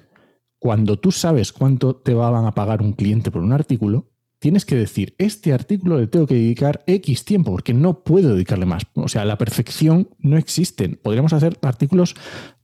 cuando 0.58 0.98
tú 0.98 1.12
sabes 1.12 1.52
cuánto 1.52 1.94
te 1.94 2.12
van 2.12 2.44
a 2.44 2.52
pagar 2.52 2.82
un 2.82 2.92
cliente 2.92 3.30
por 3.30 3.42
un 3.42 3.52
artículo, 3.52 4.09
tienes 4.40 4.64
que 4.64 4.74
decir, 4.74 5.14
este 5.18 5.52
artículo 5.52 6.00
le 6.00 6.08
tengo 6.08 6.26
que 6.26 6.34
dedicar 6.34 6.82
X 6.86 7.24
tiempo, 7.24 7.52
porque 7.52 7.72
no 7.72 8.02
puedo 8.02 8.34
dedicarle 8.34 8.66
más. 8.66 8.82
O 8.94 9.06
sea, 9.08 9.24
la 9.24 9.38
perfección 9.38 10.08
no 10.18 10.36
existe. 10.36 10.88
Podríamos 10.88 11.32
hacer 11.32 11.58
artículos 11.62 12.16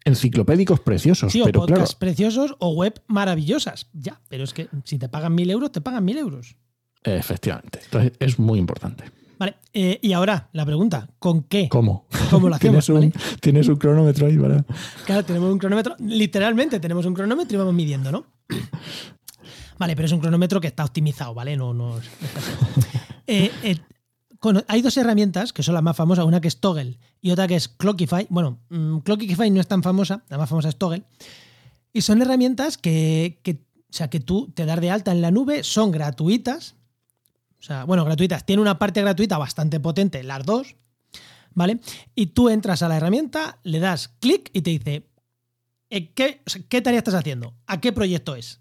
enciclopédicos 0.05 0.81
preciosos, 0.81 1.33
Sí, 1.33 1.43
o 1.43 1.45
pero 1.45 1.67
claro, 1.67 1.85
preciosos 1.99 2.57
o 2.59 2.71
web 2.75 3.01
maravillosas. 3.07 3.89
Ya, 3.93 4.21
pero 4.29 4.43
es 4.45 4.53
que 4.55 4.69
si 4.85 4.99
te 4.99 5.09
pagan 5.09 5.35
mil 5.35 5.51
euros, 5.51 5.71
te 5.71 5.81
pagan 5.81 6.05
mil 6.05 6.19
euros. 6.19 6.57
efectivamente. 7.05 7.81
Entonces, 7.85 8.13
es 8.19 8.39
muy 8.39 8.59
importante. 8.59 9.05
Vale, 9.39 9.57
eh, 9.75 9.99
y 10.01 10.15
ahora 10.15 10.49
la 10.55 10.65
pregunta, 10.65 11.11
¿con 11.19 11.43
qué? 11.43 11.69
¿Cómo? 11.69 12.07
¿Cómo 12.31 12.49
lo 12.49 12.55
hacemos? 12.57 12.87
¿Tienes, 12.87 12.89
un, 12.89 13.11
vale? 13.13 13.39
tienes 13.41 13.69
un 13.69 13.77
cronómetro 13.77 14.27
ahí 14.27 14.39
para... 14.39 14.65
Claro, 15.05 15.25
tenemos 15.25 15.53
un 15.53 15.59
cronómetro. 15.59 15.95
Literalmente 15.99 16.81
tenemos 16.81 17.05
un 17.05 17.13
cronómetro 17.13 17.55
y 17.55 17.59
vamos 17.59 17.75
midiendo, 17.75 18.11
¿no? 18.11 18.27
Vale, 19.79 19.95
pero 19.95 20.07
es 20.07 20.13
un 20.13 20.21
cronómetro 20.21 20.61
que 20.61 20.69
está 20.69 20.85
optimizado, 20.85 21.35
¿vale? 21.35 21.57
No, 21.57 21.75
no. 21.75 22.01
Eh, 23.29 23.51
eh, 23.65 23.77
hay 24.69 24.83
dos 24.83 24.97
herramientas 24.97 25.53
que 25.53 25.65
son 25.65 25.75
las 25.75 25.83
más 25.83 25.97
famosas, 25.97 26.25
una 26.25 26.41
que 26.41 26.47
es 26.47 26.61
Toggle 26.61 26.97
y 27.21 27.33
otra 27.33 27.49
que 27.49 27.57
es 27.57 27.67
Clockify. 27.69 28.29
Bueno, 28.31 28.61
mm, 28.69 28.99
Clockify 28.99 29.51
no 29.51 29.61
es 29.61 29.67
tan 29.67 29.83
famosa, 29.83 30.23
la 30.29 30.39
más 30.39 30.49
famosa 30.49 30.69
es 30.69 30.77
Toggle. 30.77 31.03
Y 31.93 32.03
son 32.03 32.23
herramientas 32.23 32.79
que, 32.79 33.41
que 33.43 33.67
sea 33.91 34.09
que 34.09 34.21
tú 34.21 34.53
te 34.55 34.65
das 34.65 34.81
de 34.81 34.91
alta 34.91 35.11
en 35.11 35.23
la 35.23 35.33
nube, 35.33 35.65
son 35.65 35.91
gratuitas. 35.91 36.77
O 37.59 37.63
sea, 37.63 37.85
bueno, 37.85 38.05
gratuitas. 38.05 38.47
Tiene 38.47 38.63
una 38.63 38.79
parte 38.79 39.01
gratuita 39.01 39.39
bastante 39.39 39.81
potente, 39.81 40.23
las 40.23 40.45
dos. 40.45 40.77
¿Vale? 41.55 41.81
Y 42.15 42.27
tú 42.27 42.51
entras 42.51 42.83
a 42.83 42.89
la 42.89 42.99
herramienta, 42.99 43.59
le 43.63 43.81
das 43.81 44.09
clic 44.21 44.51
y 44.53 44.61
te 44.61 44.71
dice, 44.71 45.09
eh, 45.89 46.13
¿qué, 46.13 46.43
¿qué 46.69 46.83
tarea 46.83 46.99
estás 46.99 47.15
haciendo? 47.15 47.55
¿A 47.67 47.81
qué 47.81 47.93
proyecto 47.93 48.37
es? 48.37 48.61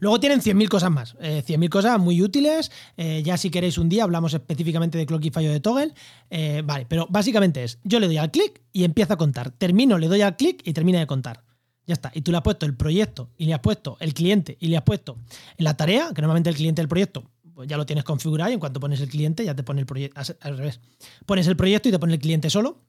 Luego 0.00 0.20
tienen 0.20 0.40
100.000 0.40 0.68
cosas 0.68 0.90
más, 0.90 1.16
eh, 1.20 1.42
100.000 1.46 1.68
cosas 1.68 1.98
muy 1.98 2.22
útiles. 2.22 2.70
eh, 2.96 3.22
ya 3.24 3.36
si 3.36 3.50
queréis 3.50 3.78
un 3.78 3.88
día 3.88 4.04
hablamos 4.04 4.34
específicamente 4.34 4.98
de 4.98 5.06
Clock 5.06 5.24
y 5.24 5.30
de 5.30 5.60
Toggle. 5.60 5.92
Eh, 6.30 6.62
vale, 6.64 6.86
pero 6.88 7.06
básicamente 7.10 7.64
es, 7.64 7.78
yo 7.84 8.00
le 8.00 8.06
doy 8.06 8.18
al 8.18 8.30
clic 8.30 8.62
y 8.72 8.84
empiezo 8.84 9.14
a 9.14 9.16
contar. 9.16 9.50
Termino, 9.50 9.98
le 9.98 10.08
doy 10.08 10.22
al 10.22 10.36
clic 10.36 10.62
y 10.64 10.72
termina 10.72 10.98
de 10.98 11.06
contar. 11.06 11.44
Ya 11.86 11.94
está. 11.94 12.10
Y 12.14 12.22
tú 12.22 12.32
le 12.32 12.38
has 12.38 12.42
puesto 12.42 12.66
el 12.66 12.76
proyecto 12.76 13.30
y 13.36 13.46
le 13.46 13.54
has 13.54 13.60
puesto 13.60 13.96
el 14.00 14.12
cliente 14.12 14.56
y 14.60 14.68
le 14.68 14.76
has 14.76 14.82
puesto 14.82 15.18
la 15.56 15.76
tarea, 15.76 16.10
que 16.14 16.20
normalmente 16.20 16.50
el 16.50 16.56
cliente 16.56 16.82
del 16.82 16.88
proyecto 16.88 17.30
pues 17.54 17.68
ya 17.68 17.78
lo 17.78 17.86
tienes 17.86 18.04
configurado 18.04 18.50
y 18.50 18.54
en 18.54 18.60
cuanto 18.60 18.80
pones 18.80 19.00
el 19.00 19.08
cliente 19.08 19.42
ya 19.42 19.54
te 19.54 19.62
pone 19.62 19.80
el 19.80 19.86
proyecto 19.86 20.20
al 20.42 20.58
revés. 20.58 20.78
Pones 21.24 21.46
el 21.46 21.56
proyecto 21.56 21.88
y 21.88 21.92
te 21.92 21.98
pone 21.98 22.12
el 22.12 22.20
cliente 22.20 22.50
solo. 22.50 22.82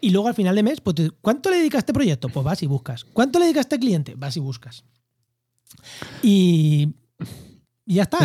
Y 0.00 0.10
luego 0.10 0.26
al 0.26 0.34
final 0.34 0.56
de 0.56 0.64
mes, 0.64 0.80
pues, 0.80 0.96
¿cuánto 1.20 1.48
le 1.48 1.58
dedicas 1.58 1.76
a 1.76 1.82
este 1.82 1.92
proyecto? 1.92 2.28
Pues 2.28 2.44
vas 2.44 2.60
y 2.64 2.66
buscas. 2.66 3.04
¿Cuánto 3.04 3.38
le 3.38 3.44
dedicas 3.44 3.60
a 3.60 3.68
este 3.68 3.78
cliente? 3.78 4.14
Vas 4.16 4.36
y 4.36 4.40
buscas. 4.40 4.84
Y, 6.22 6.88
y 7.84 7.94
ya 7.94 8.02
está. 8.04 8.18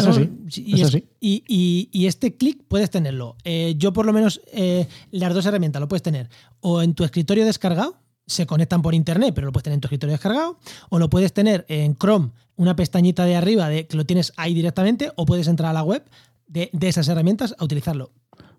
Y, 0.56 0.82
es 0.82 0.98
y- 1.20 2.06
este 2.06 2.36
clic 2.36 2.64
puedes 2.68 2.90
tenerlo. 2.90 3.36
Eh, 3.44 3.76
yo 3.78 3.94
por 3.94 4.06
lo 4.06 4.14
menos 4.14 4.42
eh, 4.54 4.88
las 5.12 5.34
dos 5.34 5.46
herramientas 5.46 5.80
lo 5.80 5.88
puedes 5.88 6.04
tener 6.04 6.30
o 6.62 6.82
en 6.82 6.94
tu 6.94 7.04
escritorio 7.04 7.46
descargado, 7.46 7.98
se 8.26 8.46
conectan 8.46 8.82
por 8.82 8.94
internet, 8.94 9.34
pero 9.34 9.46
lo 9.48 9.52
puedes 9.54 9.64
tener 9.64 9.76
en 9.76 9.82
tu 9.82 9.88
escritorio 9.88 10.12
descargado, 10.14 10.60
o 10.90 11.00
lo 11.00 11.10
puedes 11.10 11.32
tener 11.34 11.66
en 11.70 11.96
Chrome, 11.96 12.32
una 12.58 12.76
pestañita 12.76 13.24
de 13.26 13.36
arriba 13.38 13.70
de 13.70 13.88
que 13.88 13.96
lo 13.96 14.06
tienes 14.06 14.34
ahí 14.36 14.54
directamente, 14.54 15.12
o 15.16 15.26
puedes 15.26 15.48
entrar 15.48 15.70
a 15.70 15.74
la 15.74 15.84
web 15.84 16.04
de, 16.48 16.70
de 16.74 16.88
esas 16.90 17.08
herramientas 17.08 17.56
a 17.58 17.64
utilizarlo. 17.64 18.12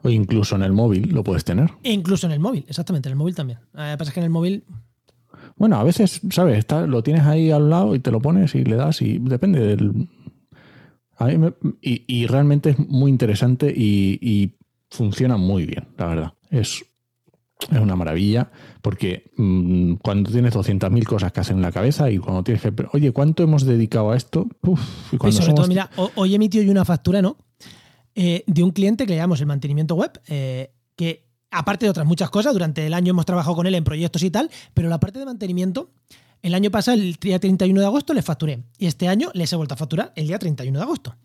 O 0.02 0.08
incluso 0.08 0.56
en 0.56 0.62
el 0.62 0.72
móvil 0.72 1.10
lo 1.12 1.22
puedes 1.22 1.44
tener. 1.44 1.70
E 1.82 1.92
incluso 1.92 2.26
en 2.26 2.32
el 2.32 2.40
móvil, 2.40 2.64
exactamente, 2.68 3.08
en 3.08 3.12
el 3.12 3.16
móvil 3.18 3.34
también. 3.34 3.58
Eh, 3.58 3.62
Lo 3.74 3.90
que 3.90 3.96
pasa 3.98 4.10
es 4.10 4.14
que 4.14 4.20
en 4.20 4.24
el 4.24 4.30
móvil 4.30 4.64
Bueno, 5.58 5.76
a 5.76 5.84
veces, 5.84 6.20
¿sabes? 6.30 6.58
Está, 6.58 6.86
lo 6.86 7.02
tienes 7.02 7.24
ahí 7.24 7.50
al 7.50 7.68
lado 7.70 7.94
y 7.94 7.98
te 8.00 8.10
lo 8.10 8.20
pones 8.20 8.54
y 8.54 8.64
le 8.64 8.76
das 8.76 9.02
y 9.02 9.18
depende 9.18 9.60
del... 9.60 10.08
a 11.16 11.26
mí 11.26 11.38
me- 11.38 11.54
y, 11.82 12.04
y 12.06 12.26
realmente 12.26 12.70
es 12.70 12.78
muy 12.78 13.10
interesante 13.10 13.72
y, 13.74 14.18
y 14.22 14.52
funciona 14.90 15.36
muy 15.36 15.66
bien, 15.66 15.88
la 15.96 16.06
verdad. 16.06 16.32
Es, 16.50 16.84
es 17.70 17.78
una 17.80 17.96
maravilla 17.96 18.50
porque 18.82 19.32
mm, 19.36 19.94
cuando 19.94 20.30
tienes 20.30 20.54
200.000 20.54 21.04
cosas 21.04 21.32
que 21.32 21.40
hacer 21.40 21.56
en 21.56 21.62
la 21.62 21.72
cabeza 21.72 22.08
y 22.10 22.18
cuando 22.18 22.44
tienes 22.44 22.62
que... 22.62 22.70
pero, 22.72 22.90
Oye, 22.92 23.10
¿cuánto 23.12 23.42
hemos 23.42 23.64
dedicado 23.64 24.12
a 24.12 24.16
esto? 24.16 24.46
Uf, 24.62 25.12
y 25.12 25.16
Y 25.16 25.18
cuando 25.18 25.36
sobre 25.36 25.46
somos- 25.48 25.56
todo, 25.56 25.68
mira, 25.68 25.90
ho- 25.96 26.12
hoy 26.14 26.34
emitió 26.36 26.62
yo 26.62 26.70
una 26.70 26.84
factura, 26.84 27.20
¿no? 27.20 27.36
Eh, 28.14 28.44
de 28.46 28.62
un 28.62 28.70
cliente 28.70 29.06
que 29.06 29.12
le 29.12 29.16
llamamos 29.16 29.40
el 29.40 29.46
mantenimiento 29.46 29.94
web, 29.96 30.10
eh, 30.28 30.72
que 30.96 31.27
aparte 31.50 31.86
de 31.86 31.90
otras 31.90 32.06
muchas 32.06 32.30
cosas, 32.30 32.52
durante 32.52 32.86
el 32.86 32.94
año 32.94 33.10
hemos 33.10 33.26
trabajado 33.26 33.56
con 33.56 33.66
él 33.66 33.74
en 33.74 33.84
proyectos 33.84 34.22
y 34.22 34.30
tal, 34.30 34.50
pero 34.74 34.88
la 34.88 35.00
parte 35.00 35.18
de 35.18 35.24
mantenimiento, 35.24 35.90
el 36.42 36.54
año 36.54 36.70
pasado, 36.70 36.96
el 36.98 37.14
día 37.14 37.38
31 37.38 37.80
de 37.80 37.86
agosto, 37.86 38.14
le 38.14 38.22
facturé. 38.22 38.62
Y 38.78 38.86
este 38.86 39.08
año 39.08 39.30
les 39.34 39.52
he 39.52 39.56
vuelto 39.56 39.74
a 39.74 39.76
facturar 39.76 40.12
el 40.14 40.26
día 40.28 40.38
31 40.38 40.78
de 40.78 40.82
agosto. 40.82 41.16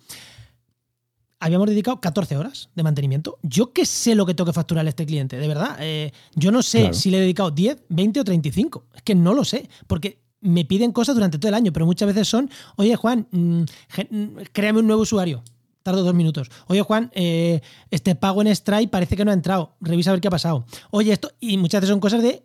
Habíamos 1.39 1.67
dedicado 1.67 1.99
14 1.99 2.37
horas 2.37 2.69
de 2.73 2.83
mantenimiento. 2.83 3.37
Yo 3.43 3.73
qué 3.73 3.85
sé 3.85 4.15
lo 4.15 4.25
que 4.25 4.33
tengo 4.33 4.45
que 4.45 4.53
facturarle 4.53 4.87
a 4.87 4.91
este 4.91 5.05
cliente, 5.05 5.35
de 5.37 5.47
verdad. 5.47 5.75
Eh, 5.81 6.13
yo 6.35 6.51
no 6.53 6.63
sé 6.63 6.79
Claro. 6.79 6.93
si 6.93 7.11
le 7.11 7.17
he 7.17 7.21
dedicado 7.21 7.51
10, 7.51 7.83
20 7.89 8.21
o 8.21 8.23
35. 8.23 8.85
Es 8.95 9.01
que 9.01 9.13
no 9.13 9.33
lo 9.33 9.43
sé, 9.43 9.69
porque 9.87 10.23
me 10.39 10.63
piden 10.63 10.93
cosas 10.93 11.15
durante 11.15 11.37
todo 11.37 11.49
el 11.49 11.55
año, 11.55 11.73
pero 11.73 11.85
muchas 11.85 12.07
veces 12.07 12.29
son, 12.29 12.49
oye 12.77 12.95
Juan, 12.95 13.27
mm, 13.31 13.61
mm, 14.09 14.27
créame 14.53 14.79
un 14.79 14.87
nuevo 14.87 15.01
usuario. 15.01 15.43
Tardo 15.83 16.01
dos 16.03 16.13
minutos. 16.13 16.49
Oye, 16.67 16.81
Juan, 16.81 17.11
eh, 17.13 17.61
este 17.91 18.15
pago 18.15 18.41
en 18.41 18.47
Stripe 18.55 18.87
parece 18.87 19.15
que 19.17 19.25
no 19.25 19.31
ha 19.31 19.33
entrado. 19.33 19.75
Revisa 19.81 20.09
a 20.11 20.13
ver 20.13 20.21
qué 20.21 20.29
ha 20.29 20.31
pasado. 20.31 20.65
Oye, 20.91 21.11
esto. 21.13 21.31
Y 21.39 21.57
muchas 21.57 21.81
veces 21.81 21.91
son 21.91 21.99
cosas 21.99 22.23
de 22.23 22.43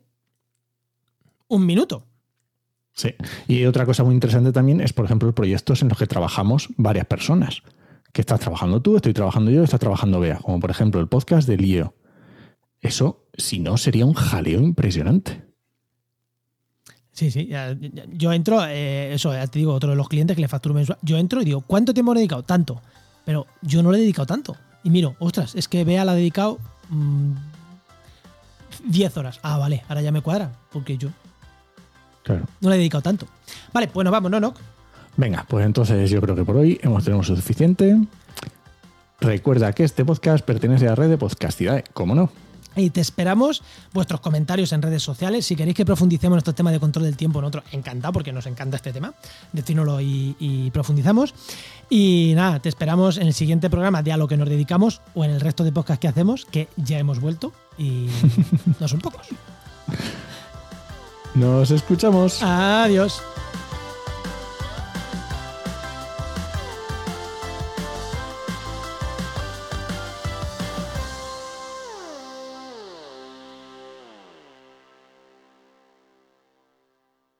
un 1.48 1.64
minuto. 1.64 2.04
Sí. 2.94 3.14
Y 3.46 3.64
otra 3.64 3.86
cosa 3.86 4.02
muy 4.02 4.12
interesante 4.14 4.50
también 4.52 4.80
es, 4.80 4.92
por 4.92 5.04
ejemplo, 5.04 5.32
proyectos 5.34 5.82
en 5.82 5.88
los 5.88 5.96
que 5.98 6.06
trabajamos 6.08 6.68
varias 6.76 7.06
personas. 7.06 7.62
Que 8.12 8.22
estás 8.22 8.40
trabajando 8.40 8.82
tú, 8.82 8.96
estoy 8.96 9.12
trabajando 9.12 9.50
yo, 9.52 9.62
está 9.62 9.78
trabajando 9.78 10.18
Bea. 10.18 10.38
Como 10.38 10.58
por 10.58 10.70
ejemplo 10.70 11.00
el 11.00 11.06
podcast 11.08 11.46
de 11.46 11.56
Lío. 11.58 11.94
Eso, 12.80 13.26
si 13.36 13.60
no, 13.60 13.76
sería 13.76 14.04
un 14.04 14.14
jaleo 14.14 14.60
impresionante. 14.60 15.44
Sí, 17.12 17.30
sí. 17.30 17.46
ya- 17.46 17.76
ya- 17.78 18.04
Yo 18.12 18.32
entro, 18.32 18.64
eh, 18.66 19.12
eso, 19.14 19.32
ya 19.32 19.46
te 19.46 19.58
digo, 19.58 19.74
otro 19.74 19.90
de 19.90 19.96
los 19.96 20.08
clientes 20.08 20.34
que 20.36 20.40
le 20.42 20.48
facturo 20.48 20.74
mensual. 20.74 20.98
Yo 21.02 21.18
entro 21.18 21.40
y 21.42 21.44
digo, 21.44 21.60
¿cuánto 21.62 21.92
tiempo 21.94 22.12
he 22.12 22.16
dedicado? 22.16 22.42
Tanto. 22.44 22.80
Pero 23.28 23.46
yo 23.60 23.82
no 23.82 23.90
le 23.92 23.98
he 23.98 24.00
dedicado 24.00 24.24
tanto. 24.24 24.56
Y 24.82 24.88
miro, 24.88 25.14
ostras, 25.18 25.54
es 25.54 25.68
que 25.68 25.84
Bea 25.84 26.02
la 26.06 26.12
ha 26.12 26.14
dedicado 26.14 26.58
mm, 26.88 27.32
10 28.86 29.16
horas. 29.18 29.38
Ah, 29.42 29.58
vale, 29.58 29.84
ahora 29.86 30.00
ya 30.00 30.10
me 30.10 30.22
cuadra, 30.22 30.50
porque 30.72 30.96
yo 30.96 31.10
Claro. 32.22 32.46
no 32.62 32.70
le 32.70 32.76
he 32.76 32.78
dedicado 32.78 33.02
tanto. 33.02 33.26
Vale, 33.74 33.88
pues 33.88 34.02
nos 34.02 34.12
vamos, 34.12 34.30
¿no, 34.30 34.40
no? 34.40 34.54
Venga, 35.18 35.44
pues 35.46 35.66
entonces 35.66 36.08
yo 36.08 36.22
creo 36.22 36.34
que 36.36 36.44
por 36.46 36.56
hoy 36.56 36.80
hemos 36.82 37.04
tenido 37.04 37.22
suficiente. 37.22 37.98
Recuerda 39.20 39.74
que 39.74 39.84
este 39.84 40.06
podcast 40.06 40.42
pertenece 40.42 40.86
a 40.86 40.90
la 40.90 40.94
red 40.94 41.10
de 41.10 41.18
Podcastidae, 41.18 41.84
¿cómo 41.92 42.14
no? 42.14 42.30
Y 42.76 42.90
te 42.90 43.00
esperamos 43.00 43.62
vuestros 43.92 44.20
comentarios 44.20 44.72
en 44.72 44.82
redes 44.82 45.02
sociales. 45.02 45.46
Si 45.46 45.56
queréis 45.56 45.76
que 45.76 45.84
profundicemos 45.84 46.36
en 46.36 46.38
estos 46.38 46.54
temas 46.54 46.72
de 46.72 46.80
control 46.80 47.04
del 47.06 47.16
tiempo, 47.16 47.40
nosotros 47.40 47.64
encantado, 47.72 48.12
porque 48.12 48.32
nos 48.32 48.46
encanta 48.46 48.76
este 48.76 48.92
tema. 48.92 49.14
Decínoslo 49.52 50.00
y, 50.00 50.36
y 50.38 50.70
profundizamos. 50.70 51.34
Y 51.90 52.32
nada, 52.36 52.60
te 52.60 52.68
esperamos 52.68 53.16
en 53.16 53.26
el 53.26 53.34
siguiente 53.34 53.70
programa 53.70 54.02
de 54.02 54.12
a 54.12 54.16
lo 54.16 54.28
que 54.28 54.36
nos 54.36 54.48
dedicamos 54.48 55.00
o 55.14 55.24
en 55.24 55.30
el 55.30 55.40
resto 55.40 55.64
de 55.64 55.72
podcasts 55.72 56.00
que 56.00 56.08
hacemos, 56.08 56.44
que 56.44 56.68
ya 56.76 56.98
hemos 56.98 57.20
vuelto 57.20 57.52
y 57.78 58.08
no 58.80 58.86
son 58.88 59.00
pocos. 59.00 59.26
Nos 61.34 61.70
escuchamos. 61.70 62.42
Adiós. 62.42 63.22